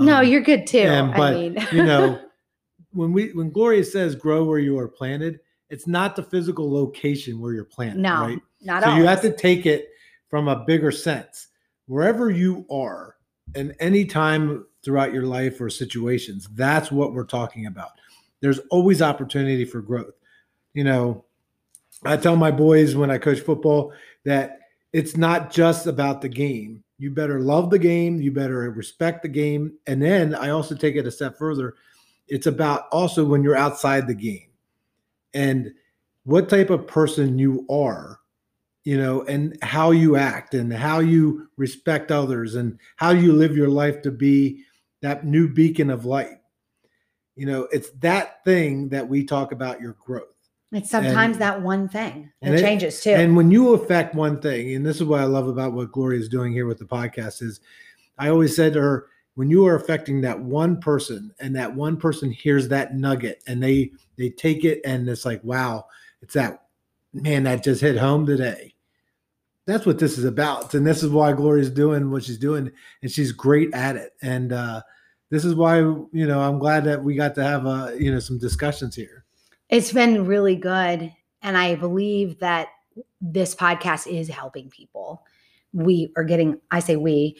no, 0.00 0.18
Um, 0.18 0.26
you're 0.26 0.40
good 0.40 0.66
too. 0.66 0.78
and- 0.78 1.12
but, 1.14 1.34
I 1.34 1.34
mean, 1.34 1.58
you 1.72 1.84
know, 1.84 2.18
when 2.92 3.12
we 3.12 3.28
when 3.34 3.50
Gloria 3.50 3.84
says 3.84 4.14
grow 4.14 4.44
where 4.44 4.58
you 4.58 4.78
are 4.78 4.88
planted, 4.88 5.40
it's 5.70 5.86
not 5.86 6.16
the 6.16 6.22
physical 6.22 6.70
location 6.72 7.40
where 7.40 7.52
you're 7.52 7.64
planted. 7.64 7.98
no, 7.98 8.20
right? 8.22 8.38
not 8.62 8.82
So 8.82 8.90
all. 8.90 8.96
you 8.98 9.04
have 9.04 9.20
to 9.22 9.32
take 9.36 9.66
it 9.66 9.88
from 10.30 10.48
a 10.48 10.64
bigger 10.64 10.90
sense. 10.90 11.48
Wherever 11.86 12.30
you 12.30 12.66
are, 12.70 13.14
and 13.54 13.74
any 13.80 14.04
time 14.04 14.66
throughout 14.84 15.12
your 15.12 15.22
life 15.24 15.60
or 15.60 15.70
situations, 15.70 16.48
that's 16.54 16.90
what 16.92 17.12
we're 17.14 17.24
talking 17.24 17.66
about. 17.66 17.90
There's 18.40 18.60
always 18.70 19.02
opportunity 19.02 19.64
for 19.64 19.80
growth. 19.80 20.14
You 20.74 20.84
know, 20.84 21.24
I 22.04 22.16
tell 22.16 22.36
my 22.36 22.50
boys 22.50 22.94
when 22.94 23.10
I 23.10 23.18
coach 23.18 23.40
football 23.40 23.92
that 24.24 24.60
it's 24.92 25.16
not 25.16 25.50
just 25.50 25.86
about 25.86 26.20
the 26.20 26.28
game. 26.28 26.84
You 26.98 27.10
better 27.10 27.40
love 27.40 27.70
the 27.70 27.78
game, 27.78 28.20
you 28.20 28.32
better 28.32 28.70
respect 28.70 29.22
the 29.22 29.28
game. 29.28 29.74
And 29.86 30.02
then 30.02 30.34
I 30.34 30.50
also 30.50 30.74
take 30.74 30.96
it 30.96 31.06
a 31.06 31.10
step 31.10 31.38
further. 31.38 31.74
It's 32.26 32.46
about 32.46 32.88
also 32.90 33.24
when 33.24 33.42
you're 33.42 33.56
outside 33.56 34.06
the 34.06 34.14
game 34.14 34.48
and 35.34 35.72
what 36.24 36.48
type 36.48 36.70
of 36.70 36.86
person 36.86 37.38
you 37.38 37.64
are, 37.70 38.20
you 38.84 38.98
know, 38.98 39.22
and 39.22 39.56
how 39.62 39.92
you 39.92 40.16
act 40.16 40.54
and 40.54 40.72
how 40.72 40.98
you 40.98 41.48
respect 41.56 42.10
others 42.10 42.54
and 42.54 42.78
how 42.96 43.10
you 43.10 43.32
live 43.32 43.56
your 43.56 43.68
life 43.68 44.02
to 44.02 44.10
be 44.10 44.64
that 45.00 45.24
new 45.24 45.48
beacon 45.48 45.90
of 45.90 46.04
light. 46.04 46.37
You 47.38 47.46
know, 47.46 47.68
it's 47.72 47.90
that 48.00 48.44
thing 48.44 48.88
that 48.88 49.08
we 49.08 49.24
talk 49.24 49.52
about 49.52 49.80
your 49.80 49.94
growth. 50.04 50.26
it's 50.72 50.90
sometimes 50.90 51.36
and- 51.36 51.42
that 51.42 51.62
one 51.62 51.88
thing. 51.88 52.30
and 52.42 52.52
It 52.54 52.58
it- 52.58 52.62
changes 52.62 53.00
too. 53.00 53.10
And 53.10 53.36
when 53.36 53.50
you 53.50 53.74
affect 53.74 54.14
one 54.14 54.40
thing, 54.40 54.74
and 54.74 54.84
this 54.84 54.96
is 54.96 55.04
what 55.04 55.20
I 55.20 55.24
love 55.24 55.48
about 55.48 55.72
what 55.72 55.92
Gloria 55.92 56.20
is 56.20 56.28
doing 56.28 56.52
here 56.52 56.66
with 56.66 56.78
the 56.78 56.84
podcast, 56.84 57.40
is 57.42 57.60
I 58.18 58.28
always 58.28 58.54
said 58.54 58.72
to 58.74 58.80
her, 58.82 59.06
when 59.36 59.48
you 59.48 59.64
are 59.66 59.76
affecting 59.76 60.20
that 60.22 60.38
one 60.40 60.80
person 60.80 61.32
and 61.38 61.54
that 61.54 61.72
one 61.72 61.96
person 61.96 62.30
hears 62.32 62.66
that 62.68 62.96
nugget 62.96 63.40
and 63.46 63.62
they 63.62 63.92
they 64.16 64.30
take 64.30 64.64
it 64.64 64.80
and 64.84 65.08
it's 65.08 65.24
like, 65.24 65.42
wow, 65.44 65.86
it's 66.22 66.34
that 66.34 66.64
man 67.14 67.44
that 67.44 67.62
just 67.62 67.80
hit 67.80 67.96
home 67.96 68.26
today. 68.26 68.74
That's 69.64 69.86
what 69.86 69.98
this 70.00 70.18
is 70.18 70.24
about. 70.24 70.74
And 70.74 70.84
this 70.84 71.02
is 71.04 71.10
why 71.10 71.32
Gloria's 71.34 71.70
doing 71.70 72.10
what 72.10 72.24
she's 72.24 72.36
doing, 72.38 72.72
and 73.02 73.10
she's 73.10 73.30
great 73.32 73.72
at 73.74 73.94
it. 73.96 74.12
And 74.22 74.52
uh 74.52 74.82
this 75.30 75.44
is 75.44 75.54
why 75.54 75.78
you 75.78 76.08
know 76.12 76.40
I'm 76.40 76.58
glad 76.58 76.84
that 76.84 77.02
we 77.02 77.14
got 77.14 77.34
to 77.36 77.42
have 77.42 77.66
uh 77.66 77.92
you 77.98 78.12
know 78.12 78.20
some 78.20 78.38
discussions 78.38 78.94
here. 78.94 79.24
It's 79.68 79.92
been 79.92 80.26
really 80.26 80.56
good. 80.56 81.12
And 81.42 81.56
I 81.56 81.74
believe 81.76 82.40
that 82.40 82.68
this 83.20 83.54
podcast 83.54 84.06
is 84.06 84.28
helping 84.28 84.70
people. 84.70 85.24
We 85.72 86.10
are 86.16 86.24
getting, 86.24 86.58
I 86.70 86.80
say 86.80 86.96
we, 86.96 87.36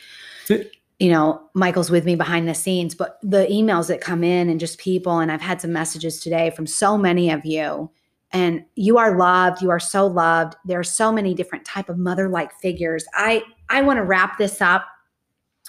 you 0.48 1.11
know, 1.11 1.40
Michael's 1.55 1.90
with 1.90 2.05
me 2.05 2.14
behind 2.14 2.46
the 2.46 2.55
scenes, 2.55 2.94
but 2.94 3.18
the 3.22 3.46
emails 3.51 3.88
that 3.88 4.01
come 4.01 4.22
in 4.22 4.51
and 4.51 4.61
just 4.61 4.79
people, 4.79 5.18
and 5.18 5.33
I've 5.33 5.40
had 5.40 5.61
some 5.61 5.72
messages 5.72 6.20
today 6.20 6.51
from 6.51 6.66
so 6.66 6.98
many 6.98 7.31
of 7.31 7.44
you. 7.44 7.90
And 8.31 8.64
you 8.74 8.98
are 8.98 9.16
loved. 9.16 9.62
You 9.62 9.70
are 9.70 9.81
so 9.81 10.07
loved. 10.07 10.55
There 10.66 10.79
are 10.79 10.85
so 10.85 11.11
many 11.11 11.33
different 11.35 11.64
type 11.64 11.88
of 11.88 11.98
mother-like 11.98 12.53
figures. 12.61 13.07
I 13.14 13.42
I 13.70 13.81
want 13.81 13.96
to 13.96 14.05
wrap 14.05 14.37
this 14.37 14.61
up, 14.61 14.87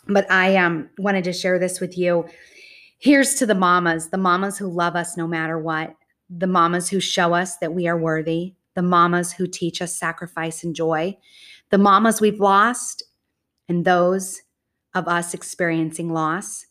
but 0.09 0.29
I 0.31 0.55
um 0.57 0.89
wanted 0.97 1.23
to 1.25 1.33
share 1.33 1.59
this 1.59 1.79
with 1.79 1.97
you. 1.97 2.25
Here's 2.97 3.35
to 3.35 3.45
the 3.45 3.55
mamas, 3.55 4.09
the 4.09 4.17
mamas 4.17 4.57
who 4.57 4.67
love 4.67 4.95
us 4.95 5.15
no 5.15 5.27
matter 5.27 5.57
what 5.57 5.95
the 6.29 6.47
mamas 6.47 6.89
who 6.89 6.99
show 6.99 7.33
us 7.33 7.57
that 7.57 7.73
we 7.73 7.87
are 7.87 7.97
worthy, 7.97 8.53
the 8.75 8.81
mamas 8.81 9.33
who 9.33 9.47
teach 9.47 9.81
us 9.81 9.95
sacrifice 9.97 10.63
and 10.63 10.75
joy, 10.75 11.17
the 11.71 11.77
mamas 11.77 12.21
we've 12.21 12.39
lost, 12.39 13.03
and 13.67 13.83
those 13.83 14.41
of 14.93 15.07
us 15.07 15.33
experiencing 15.33 16.09
loss, 16.09 16.65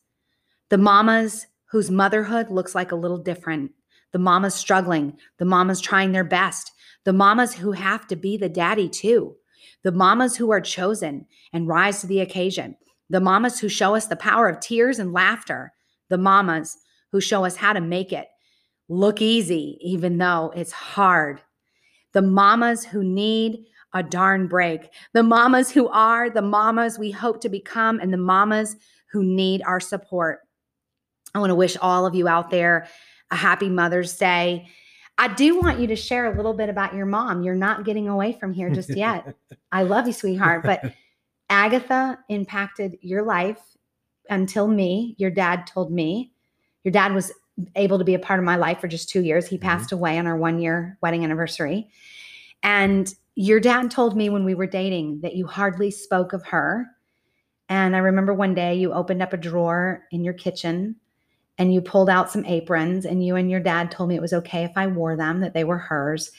the 0.69 0.79
mamas 0.79 1.47
whose 1.67 1.91
motherhood 1.91 2.51
looks 2.51 2.75
like 2.75 2.93
a 2.93 2.97
little 2.97 3.19
different, 3.19 3.73
the 4.13 4.19
mamas 4.19 4.55
struggling, 4.55 5.17
the 5.39 5.45
mamas 5.45 5.81
trying 5.81 6.13
their 6.13 6.25
best, 6.25 6.73
the 7.05 7.13
mamas 7.13 7.55
who 7.55 7.73
have 7.73 8.07
to 8.07 8.17
be 8.17 8.37
the 8.37 8.49
daddy 8.49 8.89
too, 8.89 9.37
the 9.83 9.93
mamas 9.93 10.37
who 10.37 10.51
are 10.51 10.61
chosen 10.61 11.27
and 11.53 11.69
rise 11.69 12.01
to 12.01 12.07
the 12.07 12.21
occasion, 12.21 12.77
the 13.11 13.21
mamas 13.21 13.59
who 13.59 13.69
show 13.69 13.95
us 13.95 14.07
the 14.07 14.17
power 14.17 14.49
of 14.49 14.61
tears 14.61 14.99
and 14.99 15.13
laughter, 15.13 15.73
the 16.09 16.19
mamas 16.19 16.77
who 17.13 17.21
show 17.21 17.45
us 17.45 17.57
how 17.57 17.73
to 17.73 17.81
make 17.81 18.13
it 18.13 18.29
look 18.89 19.21
easy, 19.21 19.79
even 19.81 20.19
though 20.19 20.53
it's 20.55 20.73
hard. 20.73 21.41
The 22.13 22.23
mamas 22.23 22.85
who 22.85 23.05
need 23.05 23.67
a 23.93 24.03
darn 24.03 24.47
break, 24.47 24.89
the 25.15 25.23
mamas 25.23 25.71
who 25.71 25.89
are 25.89 26.29
the 26.29 26.43
mamas 26.43 26.99
we 26.99 27.11
hope 27.11 27.41
to 27.43 27.49
become, 27.49 28.01
and 28.01 28.13
the 28.13 28.19
mamas 28.19 28.77
who 29.13 29.23
need 29.23 29.63
our 29.63 29.81
support. 29.81 30.41
I 31.35 31.39
want 31.39 31.51
to 31.51 31.55
wish 31.55 31.77
all 31.81 32.07
of 32.07 32.15
you 32.15 32.29
out 32.29 32.51
there 32.51 32.89
a 33.31 33.37
happy 33.37 33.69
Mother's 33.69 34.17
Day. 34.17 34.69
I 35.19 35.29
do 35.29 35.59
want 35.61 35.81
you 35.81 35.87
to 35.89 35.97
share 35.97 36.33
a 36.33 36.37
little 36.37 36.55
bit 36.55 36.69
about 36.69 36.95
your 36.95 37.07
mom. 37.07 37.43
You're 37.43 37.55
not 37.55 37.85
getting 37.85 38.09
away 38.09 38.33
from 38.33 38.53
here 38.53 38.71
just 38.71 38.95
yet. 38.95 39.35
I 39.73 39.83
love 39.83 40.07
you, 40.07 40.13
sweetheart. 40.13 40.63
But 40.63 40.93
Agatha 41.51 42.19
impacted 42.29 42.99
your 43.01 43.23
life 43.23 43.77
until 44.29 44.69
me. 44.69 45.15
Your 45.19 45.31
dad 45.31 45.67
told 45.67 45.91
me. 45.91 46.33
Your 46.85 46.93
dad 46.93 47.15
was 47.15 47.33
able 47.75 47.99
to 47.99 48.05
be 48.05 48.15
a 48.15 48.19
part 48.19 48.39
of 48.39 48.45
my 48.45 48.57
life 48.57 48.81
for 48.81 48.89
just 48.89 49.09
two 49.09 49.23
years. 49.23 49.47
He 49.47 49.59
Mhm. 49.59 49.63
passed 49.63 49.93
away 49.93 50.19
on 50.19 50.27
our 50.27 50.37
one 50.37 50.59
year 50.61 50.99
wedding 51.01 51.25
anniversary. 51.25 51.89
And 52.63 53.13
your 53.35 53.61
dad 53.61 53.91
told 53.91 54.17
me 54.17 54.29
when 54.31 54.45
we 54.45 54.55
were 54.55 54.67
dating 54.67 55.21
that 55.21 55.35
you 55.35 55.47
hardly 55.47 55.91
spoke 55.91 56.33
of 56.33 56.45
her. 56.47 56.87
And 57.69 57.95
I 57.97 58.01
remember 58.01 58.35
one 58.35 58.55
day 58.55 58.75
you 58.75 58.93
opened 58.93 59.23
up 59.23 59.33
a 59.33 59.37
drawer 59.37 60.05
in 60.11 60.25
your 60.25 60.35
kitchen 60.35 60.97
and 61.59 61.75
you 61.75 61.81
pulled 61.81 62.09
out 62.09 62.31
some 62.31 62.45
aprons, 62.45 63.05
and 63.05 63.25
you 63.25 63.35
and 63.35 63.51
your 63.51 63.59
dad 63.59 63.91
told 63.91 64.09
me 64.09 64.15
it 64.15 64.23
was 64.23 64.33
okay 64.33 64.63
if 64.63 64.71
I 64.77 64.87
wore 64.87 65.17
them, 65.17 65.41
that 65.41 65.55
they 65.55 65.65
were 65.65 65.79
hers. 65.79 66.31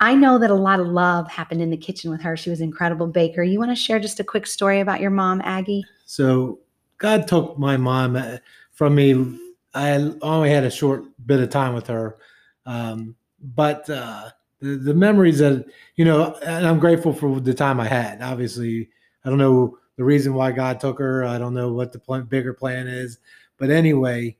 I 0.00 0.14
know 0.14 0.38
that 0.38 0.50
a 0.50 0.54
lot 0.54 0.78
of 0.78 0.86
love 0.86 1.28
happened 1.28 1.60
in 1.60 1.70
the 1.70 1.76
kitchen 1.76 2.10
with 2.10 2.20
her. 2.22 2.36
She 2.36 2.50
was 2.50 2.60
an 2.60 2.66
incredible 2.66 3.08
baker. 3.08 3.42
You 3.42 3.58
want 3.58 3.72
to 3.72 3.76
share 3.76 3.98
just 3.98 4.20
a 4.20 4.24
quick 4.24 4.46
story 4.46 4.80
about 4.80 5.00
your 5.00 5.10
mom, 5.10 5.40
Aggie? 5.44 5.84
So 6.04 6.60
God 6.98 7.26
took 7.26 7.58
my 7.58 7.76
mom 7.76 8.16
uh, 8.16 8.38
from 8.72 8.94
me. 8.94 9.38
I 9.74 10.12
only 10.22 10.50
had 10.50 10.64
a 10.64 10.70
short 10.70 11.04
bit 11.26 11.40
of 11.40 11.50
time 11.50 11.74
with 11.74 11.86
her, 11.88 12.16
um, 12.64 13.16
but 13.40 13.88
uh, 13.90 14.30
the, 14.60 14.76
the 14.76 14.94
memories 14.94 15.40
that 15.40 15.66
you 15.96 16.04
know, 16.04 16.34
and 16.44 16.66
I'm 16.66 16.78
grateful 16.78 17.12
for 17.12 17.40
the 17.40 17.52
time 17.52 17.80
I 17.80 17.88
had. 17.88 18.22
Obviously, 18.22 18.88
I 19.24 19.28
don't 19.28 19.38
know 19.38 19.78
the 19.96 20.04
reason 20.04 20.32
why 20.32 20.52
God 20.52 20.80
took 20.80 20.98
her. 20.98 21.24
I 21.24 21.38
don't 21.38 21.54
know 21.54 21.72
what 21.72 21.92
the 21.92 21.98
plan, 21.98 22.22
bigger 22.22 22.54
plan 22.54 22.86
is, 22.86 23.18
but 23.58 23.70
anyway, 23.70 24.36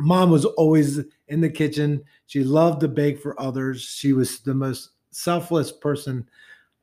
mom 0.00 0.30
was 0.30 0.44
always 0.44 1.00
in 1.28 1.40
the 1.40 1.50
kitchen. 1.50 2.02
She 2.26 2.44
loved 2.44 2.80
to 2.80 2.88
bake 2.88 3.20
for 3.20 3.40
others. 3.40 3.82
She 3.82 4.12
was 4.12 4.40
the 4.40 4.54
most 4.54 4.90
selfless 5.10 5.72
person 5.72 6.28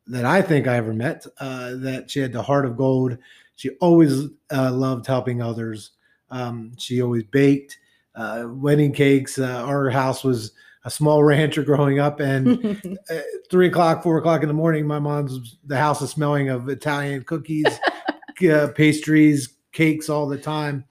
that 0.07 0.25
I 0.25 0.41
think 0.41 0.67
I 0.67 0.77
ever 0.77 0.93
met. 0.93 1.25
Uh, 1.39 1.75
that 1.75 2.09
she 2.09 2.19
had 2.19 2.33
the 2.33 2.41
heart 2.41 2.65
of 2.65 2.77
gold. 2.77 3.17
She 3.55 3.71
always 3.81 4.25
uh, 4.51 4.71
loved 4.71 5.07
helping 5.07 5.41
others. 5.41 5.91
Um, 6.29 6.73
she 6.77 7.01
always 7.01 7.23
baked 7.23 7.77
uh, 8.15 8.45
wedding 8.49 8.91
cakes. 8.91 9.39
Uh, 9.39 9.63
our 9.65 9.89
house 9.89 10.23
was 10.23 10.51
a 10.85 10.89
small 10.89 11.23
rancher 11.23 11.63
growing 11.63 11.99
up, 11.99 12.19
and 12.19 12.97
uh, 13.09 13.19
three 13.49 13.67
o'clock, 13.67 14.03
four 14.03 14.17
o'clock 14.17 14.41
in 14.41 14.47
the 14.47 14.53
morning, 14.53 14.85
my 14.85 14.99
mom's 14.99 15.57
the 15.65 15.77
house 15.77 16.01
is 16.01 16.09
smelling 16.09 16.49
of 16.49 16.69
Italian 16.69 17.23
cookies, 17.23 17.79
uh, 18.51 18.67
pastries, 18.75 19.55
cakes 19.71 20.09
all 20.09 20.27
the 20.27 20.37
time. 20.37 20.83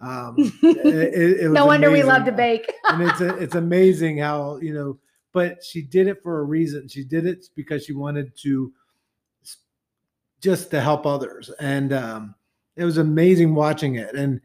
Um, 0.00 0.34
it, 0.62 1.40
it 1.40 1.48
was 1.48 1.54
no 1.54 1.64
wonder 1.66 1.90
we 1.90 2.02
love 2.02 2.24
to 2.26 2.32
bake. 2.32 2.70
and 2.90 3.02
it's 3.02 3.20
it's 3.20 3.54
amazing 3.54 4.18
how 4.18 4.58
you 4.58 4.74
know 4.74 4.98
but 5.32 5.62
she 5.64 5.80
did 5.82 6.06
it 6.06 6.22
for 6.22 6.40
a 6.40 6.44
reason 6.44 6.86
she 6.88 7.02
did 7.04 7.26
it 7.26 7.46
because 7.54 7.84
she 7.84 7.92
wanted 7.92 8.36
to 8.36 8.72
just 10.40 10.70
to 10.70 10.80
help 10.80 11.06
others 11.06 11.50
and 11.60 11.92
um 11.92 12.34
it 12.76 12.84
was 12.84 12.98
amazing 12.98 13.54
watching 13.54 13.94
it 13.96 14.14
and 14.14 14.40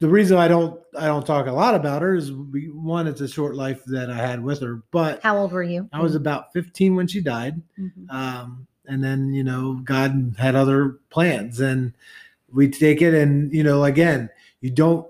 the 0.00 0.08
reason 0.08 0.36
i 0.36 0.46
don't 0.46 0.78
i 0.98 1.06
don't 1.06 1.26
talk 1.26 1.46
a 1.46 1.52
lot 1.52 1.74
about 1.74 2.02
her 2.02 2.14
is 2.14 2.30
we 2.32 2.66
one 2.68 3.06
it's 3.06 3.20
a 3.22 3.28
short 3.28 3.54
life 3.54 3.82
that 3.86 4.10
i 4.10 4.14
had 4.16 4.42
with 4.42 4.60
her 4.60 4.82
but 4.90 5.22
How 5.22 5.38
old 5.38 5.52
were 5.52 5.62
you? 5.62 5.88
i 5.92 6.00
was 6.00 6.14
about 6.14 6.52
15 6.52 6.94
when 6.94 7.06
she 7.06 7.20
died 7.20 7.60
Mhm. 7.78 8.10
um, 8.10 8.66
and 8.86 9.02
then 9.02 9.32
you 9.32 9.42
know 9.44 9.80
god 9.84 10.34
had 10.38 10.54
other 10.54 10.98
plans 11.10 11.60
and 11.60 11.94
we 12.54 12.68
take 12.68 13.02
it 13.02 13.14
and 13.14 13.52
you 13.52 13.62
know 13.62 13.84
again 13.84 14.28
you 14.60 14.70
don't 14.70 15.06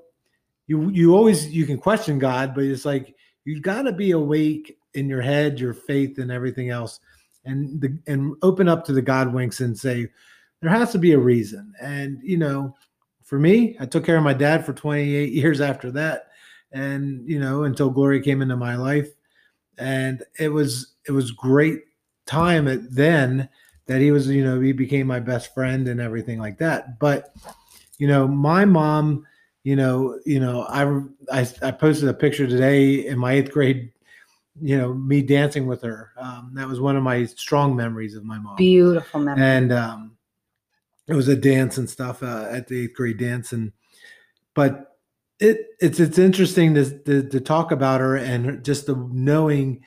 you 0.67 0.89
you 0.91 1.15
always 1.15 1.49
you 1.51 1.67
can 1.67 1.79
question 1.79 2.19
god 2.19 2.55
but 2.55 2.65
it's 2.65 2.85
like 2.85 3.15
you've 3.45 3.63
got 3.63 3.83
to 3.83 3.93
be 3.93 4.13
awake 4.13 4.77
in 4.95 5.09
your 5.09 5.21
head 5.21 5.61
your 5.61 5.75
faith 5.75 6.19
and 6.19 6.31
everything 6.31 6.71
else 6.71 7.01
and 7.45 7.81
the 7.81 7.97
and 8.07 8.35
open 8.43 8.69
up 8.69 8.85
to 8.85 8.93
the 8.93 9.03
god 9.03 9.33
winks 9.33 9.61
and 9.61 9.79
say 9.79 10.09
there 10.63 10.71
has 10.71 10.93
to 10.93 10.99
be 10.99 11.13
a 11.13 11.19
reason. 11.19 11.75
And 11.83 12.19
you 12.23 12.39
know 12.39 12.75
for 13.23 13.39
me 13.39 13.77
i 13.81 13.87
took 13.87 14.05
care 14.05 14.17
of 14.17 14.25
my 14.25 14.35
dad 14.35 14.65
for 14.65 14.73
28 14.73 15.33
years 15.33 15.61
after 15.61 15.91
that 15.93 16.29
and 16.75 17.27
you 17.27 17.39
know 17.39 17.63
until 17.65 17.89
Gloria 17.89 18.21
came 18.21 18.43
into 18.43 18.57
my 18.57 18.77
life. 18.77 19.09
And 19.79 20.23
it 20.39 20.49
was 20.49 20.95
it 21.09 21.13
was 21.13 21.31
great 21.31 21.81
time 22.27 22.69
at 22.69 22.93
then 22.95 23.49
that 23.87 24.01
he 24.01 24.11
was 24.11 24.29
you 24.29 24.45
know 24.45 24.61
he 24.61 24.73
became 24.73 25.07
my 25.07 25.21
best 25.21 25.55
friend 25.55 25.89
and 25.89 26.01
everything 26.01 26.39
like 26.39 26.59
that. 26.59 26.99
But 26.99 27.35
you 27.99 28.09
know 28.09 28.27
my 28.27 28.65
mom 28.65 29.27
you 29.63 29.77
know 29.77 30.19
you 30.27 30.41
know 30.41 30.63
i 30.63 30.83
i, 31.41 31.49
I 31.63 31.71
posted 31.71 32.09
a 32.09 32.13
picture 32.13 32.47
today 32.47 33.07
in 33.07 33.19
my 33.19 33.33
eighth 33.33 33.53
grade 33.53 33.93
you 34.61 34.79
know 34.79 34.95
me 34.95 35.23
dancing 35.23 35.67
with 35.67 35.83
her. 35.83 36.13
Um, 36.17 36.53
that 36.55 36.69
was 36.69 36.81
one 36.81 36.97
of 36.97 37.03
my 37.03 37.25
strong 37.25 37.75
memories 37.75 38.15
of 38.15 38.25
my 38.25 38.39
mom. 38.39 38.57
Beautiful 38.57 39.21
memory. 39.21 39.45
and 39.45 39.73
um, 39.73 40.17
it 41.09 41.15
was 41.15 41.29
a 41.29 41.37
dance 41.37 41.79
and 41.79 41.89
stuff 41.89 42.23
uh, 42.23 42.47
at 42.51 42.69
the 42.69 42.85
eighth 42.85 42.95
grade 42.95 43.19
dance. 43.19 43.53
And 43.53 43.73
but 44.55 44.97
it 45.41 45.67
it's 45.81 45.99
it's 45.99 46.19
interesting 46.19 46.75
to, 46.75 46.99
to 47.01 47.29
to 47.29 47.41
talk 47.41 47.73
about 47.73 48.01
her 48.01 48.17
and 48.17 48.65
just 48.65 48.87
the 48.87 48.97
knowing 49.13 49.85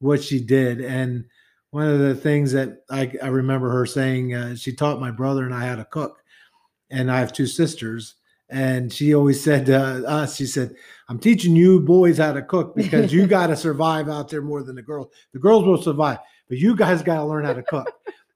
what 0.00 0.22
she 0.22 0.40
did. 0.40 0.80
And 0.80 1.24
one 1.70 1.88
of 1.88 1.98
the 2.00 2.14
things 2.14 2.52
that 2.52 2.82
I, 2.90 3.12
I 3.22 3.28
remember 3.28 3.70
her 3.70 3.86
saying 3.86 4.34
uh, 4.34 4.54
she 4.56 4.72
taught 4.74 5.00
my 5.00 5.10
brother 5.10 5.44
and 5.44 5.54
I 5.54 5.66
how 5.66 5.76
to 5.76 5.84
cook 5.84 6.22
and 6.90 7.10
I 7.10 7.20
have 7.20 7.32
two 7.32 7.46
sisters 7.46 8.16
and 8.48 8.92
she 8.92 9.14
always 9.14 9.42
said 9.42 9.66
to 9.66 9.78
us 10.08 10.36
she 10.36 10.46
said 10.46 10.74
I'm 11.08 11.18
teaching 11.20 11.54
you 11.54 11.80
boys 11.80 12.18
how 12.18 12.32
to 12.32 12.42
cook 12.42 12.74
because 12.74 13.12
you 13.12 13.26
got 13.28 13.46
to 13.48 13.56
survive 13.56 14.08
out 14.08 14.28
there 14.28 14.42
more 14.42 14.62
than 14.64 14.74
the 14.74 14.82
girls 14.82 15.08
the 15.32 15.38
girls 15.38 15.64
will 15.64 15.80
survive 15.80 16.18
but 16.48 16.58
you 16.58 16.74
guys 16.74 17.02
got 17.02 17.16
to 17.16 17.24
learn 17.24 17.44
how 17.44 17.52
to 17.52 17.62
cook 17.62 17.88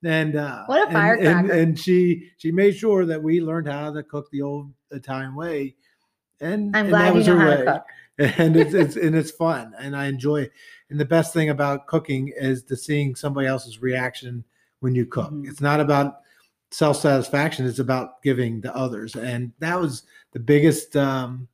and 0.05 0.37
uh, 0.37 0.65
What 0.67 0.83
a 0.83 0.87
and- 0.89 0.97
and, 0.97 0.97
firecracker. 1.27 1.53
and 1.61 1.79
she 1.79 2.31
she 2.37 2.53
made 2.53 2.77
sure 2.77 3.05
that 3.07 3.21
we 3.23 3.41
learned 3.41 3.67
how 3.69 3.93
to 3.93 4.03
cook 4.05 4.31
the 4.31 4.43
old 4.43 4.71
Italian 4.93 5.35
way 5.35 5.75
and 6.41 6.77
I'm 6.77 6.83
and 6.87 6.89
glad 6.91 7.03
that 7.07 7.13
you 7.13 7.15
was 7.19 7.27
her 7.27 7.39
way 7.67 7.79
and 8.39 8.57
it's, 8.57 8.75
it's 8.75 8.95
and 8.97 9.17
it's 9.17 9.33
fun 9.33 9.73
and 9.81 9.97
I 9.97 10.07
enjoy 10.07 10.43
it. 10.43 10.53
And 10.95 11.01
the 11.01 11.05
best 11.05 11.35
thing 11.35 11.51
about 11.51 11.89
cooking 11.89 12.33
is 12.37 12.63
to 12.63 12.77
seeing 12.77 13.17
somebody 13.17 13.49
else's 13.49 13.83
reaction 13.83 14.45
when 14.79 14.95
you 14.95 15.05
cook. 15.05 15.33
Mhm. 15.33 15.49
It's 15.49 15.61
not 15.61 15.81
about 15.81 16.21
self 16.71 16.99
satisfaction; 16.99 17.67
it's 17.67 17.81
about 17.81 18.23
giving 18.23 18.63
to 18.63 18.73
others. 18.77 19.17
And 19.17 19.51
that 19.59 19.81
was 19.81 20.05
the 20.31 20.39
biggest, 20.39 20.97
um, 20.97 21.49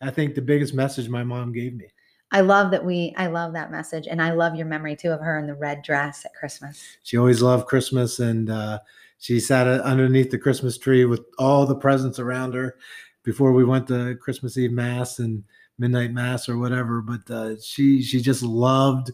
I 0.00 0.08
think, 0.08 0.34
the 0.34 0.40
biggest 0.40 0.72
message 0.72 1.10
my 1.10 1.22
mom 1.22 1.52
gave 1.52 1.74
me. 1.74 1.88
I 2.32 2.40
love 2.40 2.70
that 2.70 2.82
we. 2.82 3.12
I 3.18 3.26
love 3.26 3.52
that 3.52 3.70
message, 3.70 4.06
and 4.06 4.22
I 4.22 4.32
love 4.32 4.56
your 4.56 4.64
memory 4.64 4.96
too 4.96 5.10
of 5.10 5.20
her 5.20 5.38
in 5.38 5.46
the 5.46 5.54
red 5.54 5.82
dress 5.82 6.24
at 6.24 6.32
Christmas. 6.32 6.82
She 7.02 7.18
always 7.18 7.42
loved 7.42 7.66
Christmas, 7.66 8.20
and 8.20 8.48
uh, 8.48 8.78
she 9.18 9.38
sat 9.38 9.66
underneath 9.66 10.30
the 10.30 10.38
Christmas 10.38 10.78
tree 10.78 11.04
with 11.04 11.26
all 11.38 11.66
the 11.66 11.76
presents 11.76 12.18
around 12.18 12.54
her 12.54 12.78
before 13.22 13.52
we 13.52 13.66
went 13.66 13.86
to 13.88 14.14
Christmas 14.14 14.56
Eve 14.56 14.72
mass 14.72 15.18
and 15.18 15.44
midnight 15.78 16.12
mass 16.12 16.48
or 16.48 16.58
whatever. 16.58 17.00
But 17.00 17.30
uh, 17.30 17.60
she 17.60 18.02
she 18.02 18.20
just 18.20 18.42
loved 18.42 19.12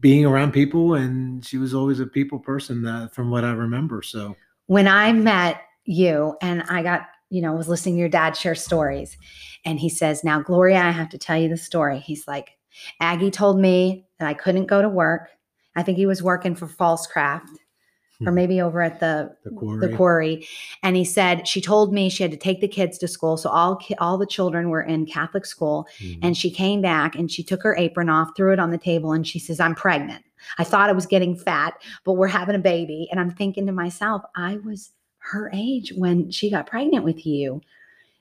being 0.00 0.26
around 0.26 0.52
people, 0.52 0.94
and 0.94 1.44
she 1.44 1.58
was 1.58 1.74
always 1.74 2.00
a 2.00 2.06
people 2.06 2.38
person, 2.38 2.86
uh, 2.86 3.08
from 3.08 3.30
what 3.30 3.44
I 3.44 3.52
remember. 3.52 4.02
So 4.02 4.36
when 4.66 4.88
I 4.88 5.12
met 5.12 5.62
you 5.84 6.36
and 6.42 6.62
I 6.64 6.82
got, 6.82 7.02
you 7.30 7.40
know, 7.40 7.52
was 7.52 7.68
listening 7.68 7.94
to 7.96 8.00
your 8.00 8.08
dad 8.08 8.36
share 8.36 8.54
stories, 8.54 9.16
and 9.64 9.78
he 9.78 9.88
says, 9.88 10.24
Now, 10.24 10.40
Gloria, 10.40 10.80
I 10.80 10.90
have 10.90 11.08
to 11.10 11.18
tell 11.18 11.38
you 11.38 11.48
the 11.48 11.56
story. 11.56 11.98
He's 11.98 12.26
like, 12.26 12.50
Aggie 13.00 13.30
told 13.30 13.60
me 13.60 14.06
that 14.18 14.28
I 14.28 14.34
couldn't 14.34 14.66
go 14.66 14.82
to 14.82 14.88
work. 14.88 15.28
I 15.76 15.82
think 15.82 15.96
he 15.96 16.06
was 16.06 16.22
working 16.22 16.54
for 16.54 16.66
False 16.66 17.06
Craft 17.06 17.48
or 18.26 18.30
Hmm. 18.30 18.34
maybe 18.34 18.60
over 18.60 18.82
at 18.82 19.00
the 19.00 19.34
the 19.44 19.50
quarry, 19.50 19.80
the 19.88 19.96
quarry 19.96 20.46
and 20.82 20.96
he 20.96 21.04
said 21.04 21.46
she 21.48 21.60
told 21.60 21.92
me 21.92 22.08
she 22.08 22.22
had 22.22 22.30
to 22.32 22.36
take 22.36 22.60
the 22.60 22.68
kids 22.68 22.98
to 22.98 23.08
school 23.08 23.36
so 23.36 23.48
all 23.50 23.80
all 23.98 24.18
the 24.18 24.26
children 24.26 24.68
were 24.70 24.82
in 24.82 25.06
catholic 25.06 25.44
school 25.46 25.86
Mhm. 26.00 26.18
and 26.22 26.36
she 26.36 26.50
came 26.50 26.80
back 26.80 27.14
and 27.14 27.30
she 27.30 27.42
took 27.42 27.62
her 27.62 27.76
apron 27.76 28.08
off 28.08 28.30
threw 28.36 28.52
it 28.52 28.58
on 28.58 28.70
the 28.70 28.78
table 28.78 29.12
and 29.12 29.26
she 29.26 29.38
says 29.38 29.60
i'm 29.60 29.74
pregnant 29.74 30.24
i 30.58 30.64
thought 30.64 30.88
i 30.88 30.92
was 30.92 31.06
getting 31.06 31.36
fat 31.36 31.74
but 32.04 32.14
we're 32.14 32.26
having 32.28 32.54
a 32.54 32.58
baby 32.60 33.08
and 33.10 33.20
i'm 33.20 33.30
thinking 33.30 33.66
to 33.66 33.72
myself 33.72 34.22
i 34.36 34.56
was 34.64 34.90
her 35.18 35.50
age 35.54 35.92
when 35.96 36.30
she 36.30 36.50
got 36.50 36.66
pregnant 36.66 37.04
with 37.04 37.24
you 37.26 37.60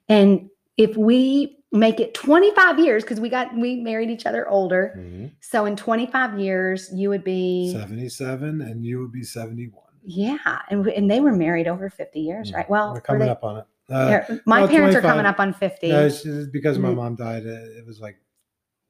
and 0.09 0.49
if 0.77 0.95
we 0.97 1.57
make 1.73 2.01
it 2.01 2.13
25 2.13 2.79
years 2.79 3.01
because 3.03 3.19
we 3.21 3.29
got 3.29 3.55
we 3.55 3.77
married 3.77 4.09
each 4.09 4.25
other 4.25 4.47
older 4.49 4.93
Mhm. 4.99 5.31
so 5.39 5.65
in 5.65 5.75
25 5.77 6.37
years 6.37 6.89
you 6.93 7.07
would 7.09 7.23
be 7.23 7.71
77, 7.71 8.59
and 8.61 8.85
you 8.85 8.99
would 8.99 9.11
be 9.13 9.23
71. 9.23 9.81
Yeah 10.03 10.59
and, 10.69 10.85
we- 10.85 10.93
and 10.95 11.09
they 11.09 11.19
were 11.19 11.31
married 11.31 11.67
over 11.67 11.89
50 11.89 12.19
years 12.19 12.51
right 12.53 12.69
well 12.69 12.93
we're 12.93 13.01
coming 13.01 13.21
they- 13.23 13.29
up 13.29 13.43
on 13.43 13.57
it. 13.57 13.65
Uh, 13.89 14.21
my 14.45 14.65
parents 14.67 14.95
are 14.95 15.01
coming 15.01 15.25
up 15.25 15.37
on 15.39 15.51
50 15.53 15.89
no, 15.89 16.05
it's 16.05 16.23
just 16.23 16.51
because 16.53 16.79
my 16.79 16.89
Mhm. 16.89 16.95
mom 16.95 17.15
died. 17.15 17.45
uh, 17.45 17.49
It 17.77 17.85
was 17.85 17.99
like 17.99 18.17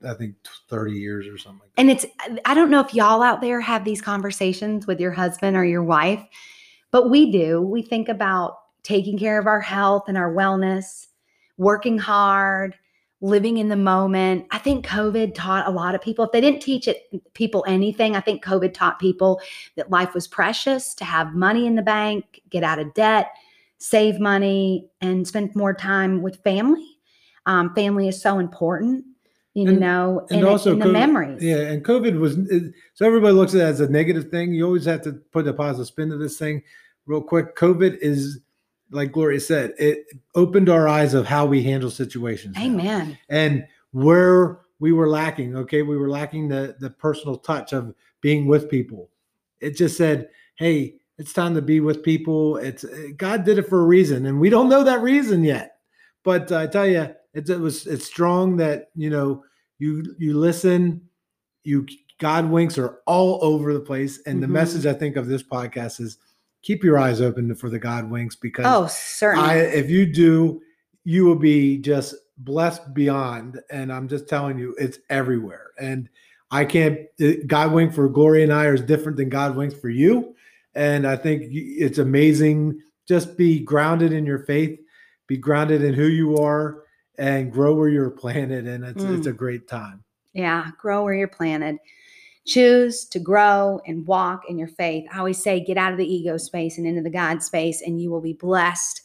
I 0.07 0.13
think 0.13 0.35
30 0.69 0.93
years 0.93 1.27
or 1.27 1.37
something. 1.39 1.59
Like 1.61 1.75
that. 1.75 1.81
And 1.81 1.89
it's, 1.91 2.05
I 2.45 2.53
don't 2.55 2.69
know 2.71 2.79
if 2.81 2.93
y'all 2.93 3.21
out 3.23 3.39
there 3.41 3.61
have 3.61 3.83
these 3.83 4.01
conversations 4.01 4.85
with 4.87 4.99
your 4.99 5.11
husband 5.11 5.55
or 5.57 5.63
your 5.65 5.83
wife, 5.83 6.23
but 6.91 7.09
we 7.11 7.31
do. 7.31 7.61
We 7.61 7.81
think 7.83 8.09
about 8.09 8.57
taking 8.83 9.17
care 9.19 9.39
of 9.39 9.45
our 9.47 9.61
health 9.61 10.05
and 10.07 10.17
our 10.17 10.33
wellness, 10.33 11.07
working 11.57 11.97
hard, 11.99 12.75
living 13.21 13.57
in 13.59 13.69
the 13.69 13.75
moment. 13.75 14.47
I 14.51 14.57
think 14.57 14.85
COVID 14.85 15.35
taught 15.35 15.67
a 15.67 15.71
lot 15.71 15.93
of 15.93 16.01
people, 16.01 16.25
if 16.25 16.31
they 16.31 16.41
didn't 16.41 16.61
teach 16.61 16.87
it 16.87 17.03
people 17.33 17.63
anything, 17.67 18.15
I 18.15 18.19
think 18.19 18.43
COVID 18.43 18.73
taught 18.73 18.99
people 18.99 19.39
that 19.75 19.91
life 19.91 20.13
was 20.15 20.27
precious, 20.27 20.95
to 20.95 21.05
have 21.05 21.35
money 21.35 21.67
in 21.67 21.75
the 21.75 21.83
bank, 21.83 22.41
get 22.49 22.63
out 22.63 22.79
of 22.79 22.93
debt, 22.95 23.31
save 23.77 24.19
money, 24.19 24.89
and 25.01 25.27
spend 25.27 25.55
more 25.55 25.73
time 25.73 26.21
with 26.23 26.41
family. 26.43 26.97
Um, 27.45 27.73
family 27.75 28.07
is 28.07 28.19
so 28.21 28.39
important, 28.39 29.05
you 29.53 29.69
And- 29.69 29.79
know, 29.79 30.21
and 30.29 30.39
and, 30.39 30.47
it- 30.47 30.49
also 30.49 30.73
and 30.73 30.81
the 30.81 30.87
memories. 30.87 31.43
Yeah, 31.43 31.57
and 31.57 31.85
COVID 31.85 32.19
was 32.19 32.37
it- 32.37 32.73
so 32.95 33.05
everybody 33.05 33.33
looks 33.33 33.53
at 33.53 33.61
it 33.61 33.63
as 33.65 33.79
a 33.81 33.87
negative 33.89 34.29
thing. 34.29 34.51
You 34.53 34.65
always 34.65 34.85
have 34.85 35.01
to 35.03 35.13
put 35.13 35.47
a 35.47 35.53
positive 35.53 35.87
spin 35.87 36.09
to 36.09 36.17
this 36.17 36.37
thing. 36.39 36.63
Real 37.05 37.21
quick, 37.21 37.55
COVID 37.55 37.97
is 38.01 38.39
like 38.91 39.11
Gloria 39.11 39.39
said, 39.39 39.73
it 39.79 40.05
opened 40.35 40.69
our 40.69 40.87
eyes 40.87 41.13
of 41.13 41.25
how 41.25 41.45
we 41.45 41.63
handle 41.63 41.89
situations. 41.89 42.55
now. 42.57 42.63
Amen. 42.63 43.17
And 43.29 43.65
where 43.91 44.59
we 44.79 44.91
were 44.91 45.07
lacking, 45.09 45.55
okay, 45.55 45.81
we 45.81 45.97
were 45.97 46.09
lacking 46.09 46.47
the 46.49 46.75
the 46.79 46.89
personal 46.89 47.37
touch 47.37 47.73
of 47.73 47.93
being 48.21 48.47
with 48.47 48.69
people. 48.69 49.09
It 49.59 49.75
just 49.77 49.95
said, 49.97 50.29
"Hey, 50.55 50.95
it's 51.17 51.33
time 51.33 51.53
to 51.55 51.61
be 51.61 51.79
with 51.79 52.03
people." 52.03 52.57
It's 52.57 52.83
God 53.17 53.43
did 53.45 53.57
it 53.59 53.67
for 53.69 53.79
a 53.81 53.85
reason, 53.85 54.25
and 54.25 54.39
we 54.39 54.49
don't 54.49 54.69
know 54.69 54.83
that 54.83 55.01
reason 55.01 55.43
yet. 55.43 55.77
But 56.23 56.51
I 56.51 56.67
tell 56.67 56.87
you, 56.87 57.09
it, 57.33 57.49
it 57.49 57.59
was 57.59 57.85
it's 57.87 58.05
strong 58.05 58.57
that 58.57 58.89
you 58.95 59.09
know 59.09 59.43
you 59.79 60.15
you 60.17 60.37
listen, 60.37 61.01
you 61.63 61.85
God 62.19 62.49
winks 62.49 62.77
are 62.77 62.99
all 63.05 63.39
over 63.43 63.73
the 63.73 63.79
place, 63.79 64.19
and 64.25 64.41
the 64.41 64.47
Mhm. 64.47 64.51
message 64.51 64.85
I 64.85 64.93
think 64.93 65.15
of 65.15 65.27
this 65.27 65.43
podcast 65.43 65.99
is 66.01 66.17
keep 66.61 66.83
your 66.83 66.97
eyes 66.97 67.21
open 67.21 67.53
for 67.55 67.69
the 67.69 67.79
God 67.79 68.09
winks 68.09 68.35
because 68.35 68.65
Oh, 68.67 68.87
certainly. 68.87 69.49
I, 69.49 69.57
if 69.57 69.89
you 69.89 70.05
do, 70.05 70.61
you 71.03 71.25
will 71.25 71.35
be 71.35 71.77
just 71.77 72.15
blessed 72.37 72.93
beyond. 72.93 73.59
And 73.71 73.91
I'm 73.91 74.07
just 74.07 74.27
telling 74.27 74.57
you, 74.57 74.75
it's 74.77 74.99
everywhere. 75.09 75.71
And 75.79 76.09
I 76.51 76.65
can't. 76.65 76.99
it- 77.17 77.47
God 77.47 77.71
wink 77.71 77.93
for 77.93 78.09
Gloria 78.09 78.43
and 78.43 78.53
I 78.53 78.67
is 78.67 78.81
different 78.81 79.17
than 79.17 79.29
God 79.29 79.55
winks 79.55 79.75
for 79.75 79.89
you. 79.89 80.35
And 80.75 81.05
I 81.05 81.15
think 81.15 81.43
it's 81.51 81.97
amazing. 81.97 82.79
Just 83.07 83.37
be 83.37 83.59
grounded 83.59 84.13
in 84.13 84.25
your 84.25 84.39
faith, 84.45 84.79
be 85.27 85.37
grounded 85.37 85.83
in 85.83 85.93
who 85.93 86.05
you 86.05 86.37
are, 86.37 86.83
and 87.17 87.51
grow 87.51 87.73
where 87.73 87.89
you're 87.89 88.09
planted. 88.23 88.67
And 88.67 88.83
it's 88.85 89.03
it's 89.03 89.25
hmm. 89.25 89.31
a 89.31 89.33
great 89.33 89.67
time. 89.67 90.03
yeah, 90.33 90.69
grow 90.79 91.03
where 91.03 91.13
you're 91.13 91.27
planted. 91.27 91.77
Choose 92.45 93.05
to 93.05 93.19
grow 93.19 93.79
and 93.85 94.05
walk 94.07 94.43
in 94.49 94.57
your 94.57 94.67
faith. 94.67 95.05
I 95.13 95.19
always 95.19 95.41
say, 95.41 95.59
get 95.59 95.77
out 95.77 95.91
of 95.91 95.97
the 95.97 96.11
ego 96.11 96.37
space 96.37 96.77
and 96.77 96.87
into 96.87 97.01
the 97.01 97.09
God 97.09 97.43
space, 97.43 97.81
and 97.81 98.01
you 98.01 98.09
will 98.09 98.21
be 98.21 98.33
blessed 98.33 99.01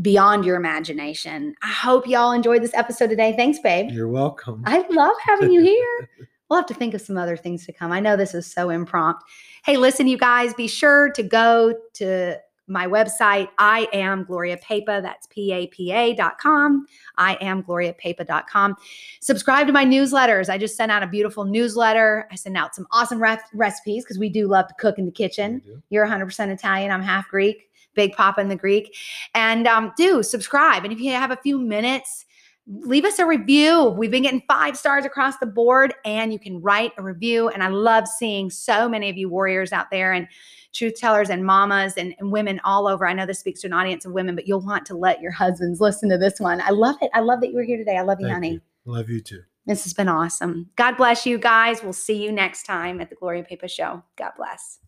beyond 0.00 0.44
your 0.44 0.56
imagination. 0.56 1.54
I 1.62 1.68
hope 1.68 2.06
y'all 2.06 2.32
enjoyed 2.32 2.62
this 2.62 2.74
episode 2.74 3.08
today. 3.08 3.34
Thanks, 3.36 3.58
babe. 3.58 3.90
You're 3.90 4.08
welcome. 4.08 4.62
I 4.66 4.84
love 4.90 5.14
having 5.24 5.52
you 5.52 5.62
here. 5.62 6.08
We'll 6.50 6.58
have 6.58 6.66
to 6.66 6.74
think 6.74 6.92
of 6.92 7.00
some 7.00 7.16
other 7.16 7.38
things 7.38 7.64
to 7.64 7.72
come. 7.72 7.90
I 7.90 8.00
know 8.00 8.16
this 8.16 8.34
is 8.34 8.46
so 8.46 8.68
impromptu. 8.68 9.24
Hey, 9.64 9.78
listen, 9.78 10.06
you 10.06 10.18
guys, 10.18 10.52
be 10.52 10.68
sure 10.68 11.10
to 11.12 11.22
go 11.22 11.74
to 11.94 12.38
my 12.66 12.86
website. 12.86 13.48
I 13.58 13.88
am 13.92 14.24
Gloria 14.24 14.56
Papa. 14.56 15.00
That's 15.02 15.26
P-A-P-A.com. 15.28 16.86
I 17.16 17.34
am 17.40 17.62
GloriaPapa.com. 17.62 18.76
Subscribe 19.20 19.66
to 19.66 19.72
my 19.72 19.84
newsletters. 19.84 20.48
I 20.48 20.58
just 20.58 20.76
sent 20.76 20.90
out 20.90 21.02
a 21.02 21.06
beautiful 21.06 21.44
newsletter. 21.44 22.26
I 22.30 22.36
send 22.36 22.56
out 22.56 22.74
some 22.74 22.86
awesome 22.90 23.20
ref- 23.20 23.48
recipes 23.52 24.04
because 24.04 24.18
we 24.18 24.28
do 24.28 24.48
love 24.48 24.68
to 24.68 24.74
cook 24.74 24.98
in 24.98 25.06
the 25.06 25.12
kitchen. 25.12 25.62
You're 25.90 26.06
100% 26.06 26.48
Italian. 26.48 26.90
I'm 26.90 27.02
half 27.02 27.28
Greek. 27.28 27.70
Big 27.94 28.12
Papa 28.12 28.40
in 28.40 28.48
the 28.48 28.56
Greek. 28.56 28.96
And 29.34 29.68
um, 29.68 29.92
do 29.96 30.22
subscribe. 30.22 30.84
And 30.84 30.92
if 30.92 31.00
you 31.00 31.12
have 31.12 31.30
a 31.30 31.36
few 31.36 31.58
minutes, 31.58 32.26
leave 32.66 33.04
us 33.04 33.18
a 33.18 33.26
review. 33.26 33.84
We've 33.84 34.10
been 34.10 34.22
getting 34.22 34.42
five 34.48 34.76
stars 34.76 35.04
across 35.04 35.36
the 35.38 35.46
board, 35.46 35.94
and 36.04 36.32
you 36.32 36.38
can 36.38 36.60
write 36.60 36.92
a 36.96 37.02
review. 37.02 37.48
And 37.48 37.62
I 37.62 37.68
love 37.68 38.08
seeing 38.08 38.50
so 38.50 38.88
many 38.88 39.10
of 39.10 39.16
you 39.16 39.28
warriors 39.28 39.72
out 39.72 39.90
there 39.90 40.12
and 40.12 40.26
truth 40.72 40.94
tellers 40.96 41.30
and 41.30 41.44
mamas 41.44 41.94
and, 41.96 42.14
and 42.18 42.32
women 42.32 42.60
all 42.64 42.88
over. 42.88 43.06
I 43.06 43.12
know 43.12 43.26
this 43.26 43.38
speaks 43.38 43.60
to 43.60 43.66
an 43.68 43.72
audience 43.72 44.04
of 44.04 44.12
women, 44.12 44.34
but 44.34 44.48
you'll 44.48 44.64
want 44.64 44.86
to 44.86 44.96
let 44.96 45.20
your 45.20 45.32
husbands 45.32 45.80
listen 45.80 46.08
to 46.10 46.18
this 46.18 46.40
one. 46.40 46.60
I 46.60 46.70
love 46.70 46.96
it. 47.00 47.10
I 47.14 47.20
love 47.20 47.40
that 47.40 47.50
you 47.50 47.56
were 47.56 47.64
here 47.64 47.78
today. 47.78 47.96
I 47.96 48.02
love 48.02 48.20
you, 48.20 48.26
Thank 48.26 48.34
honey. 48.34 48.52
you. 48.52 48.60
Love 48.84 49.08
you 49.08 49.20
too. 49.20 49.42
This 49.66 49.84
has 49.84 49.94
been 49.94 50.08
awesome. 50.08 50.70
God 50.76 50.96
bless 50.96 51.24
you 51.24 51.38
guys. 51.38 51.82
We'll 51.82 51.94
see 51.94 52.22
you 52.22 52.32
next 52.32 52.64
time 52.64 53.00
at 53.00 53.08
the 53.08 53.16
Gloria 53.16 53.44
Papa 53.44 53.68
Show. 53.68 54.02
God 54.16 54.32
bless. 54.36 54.78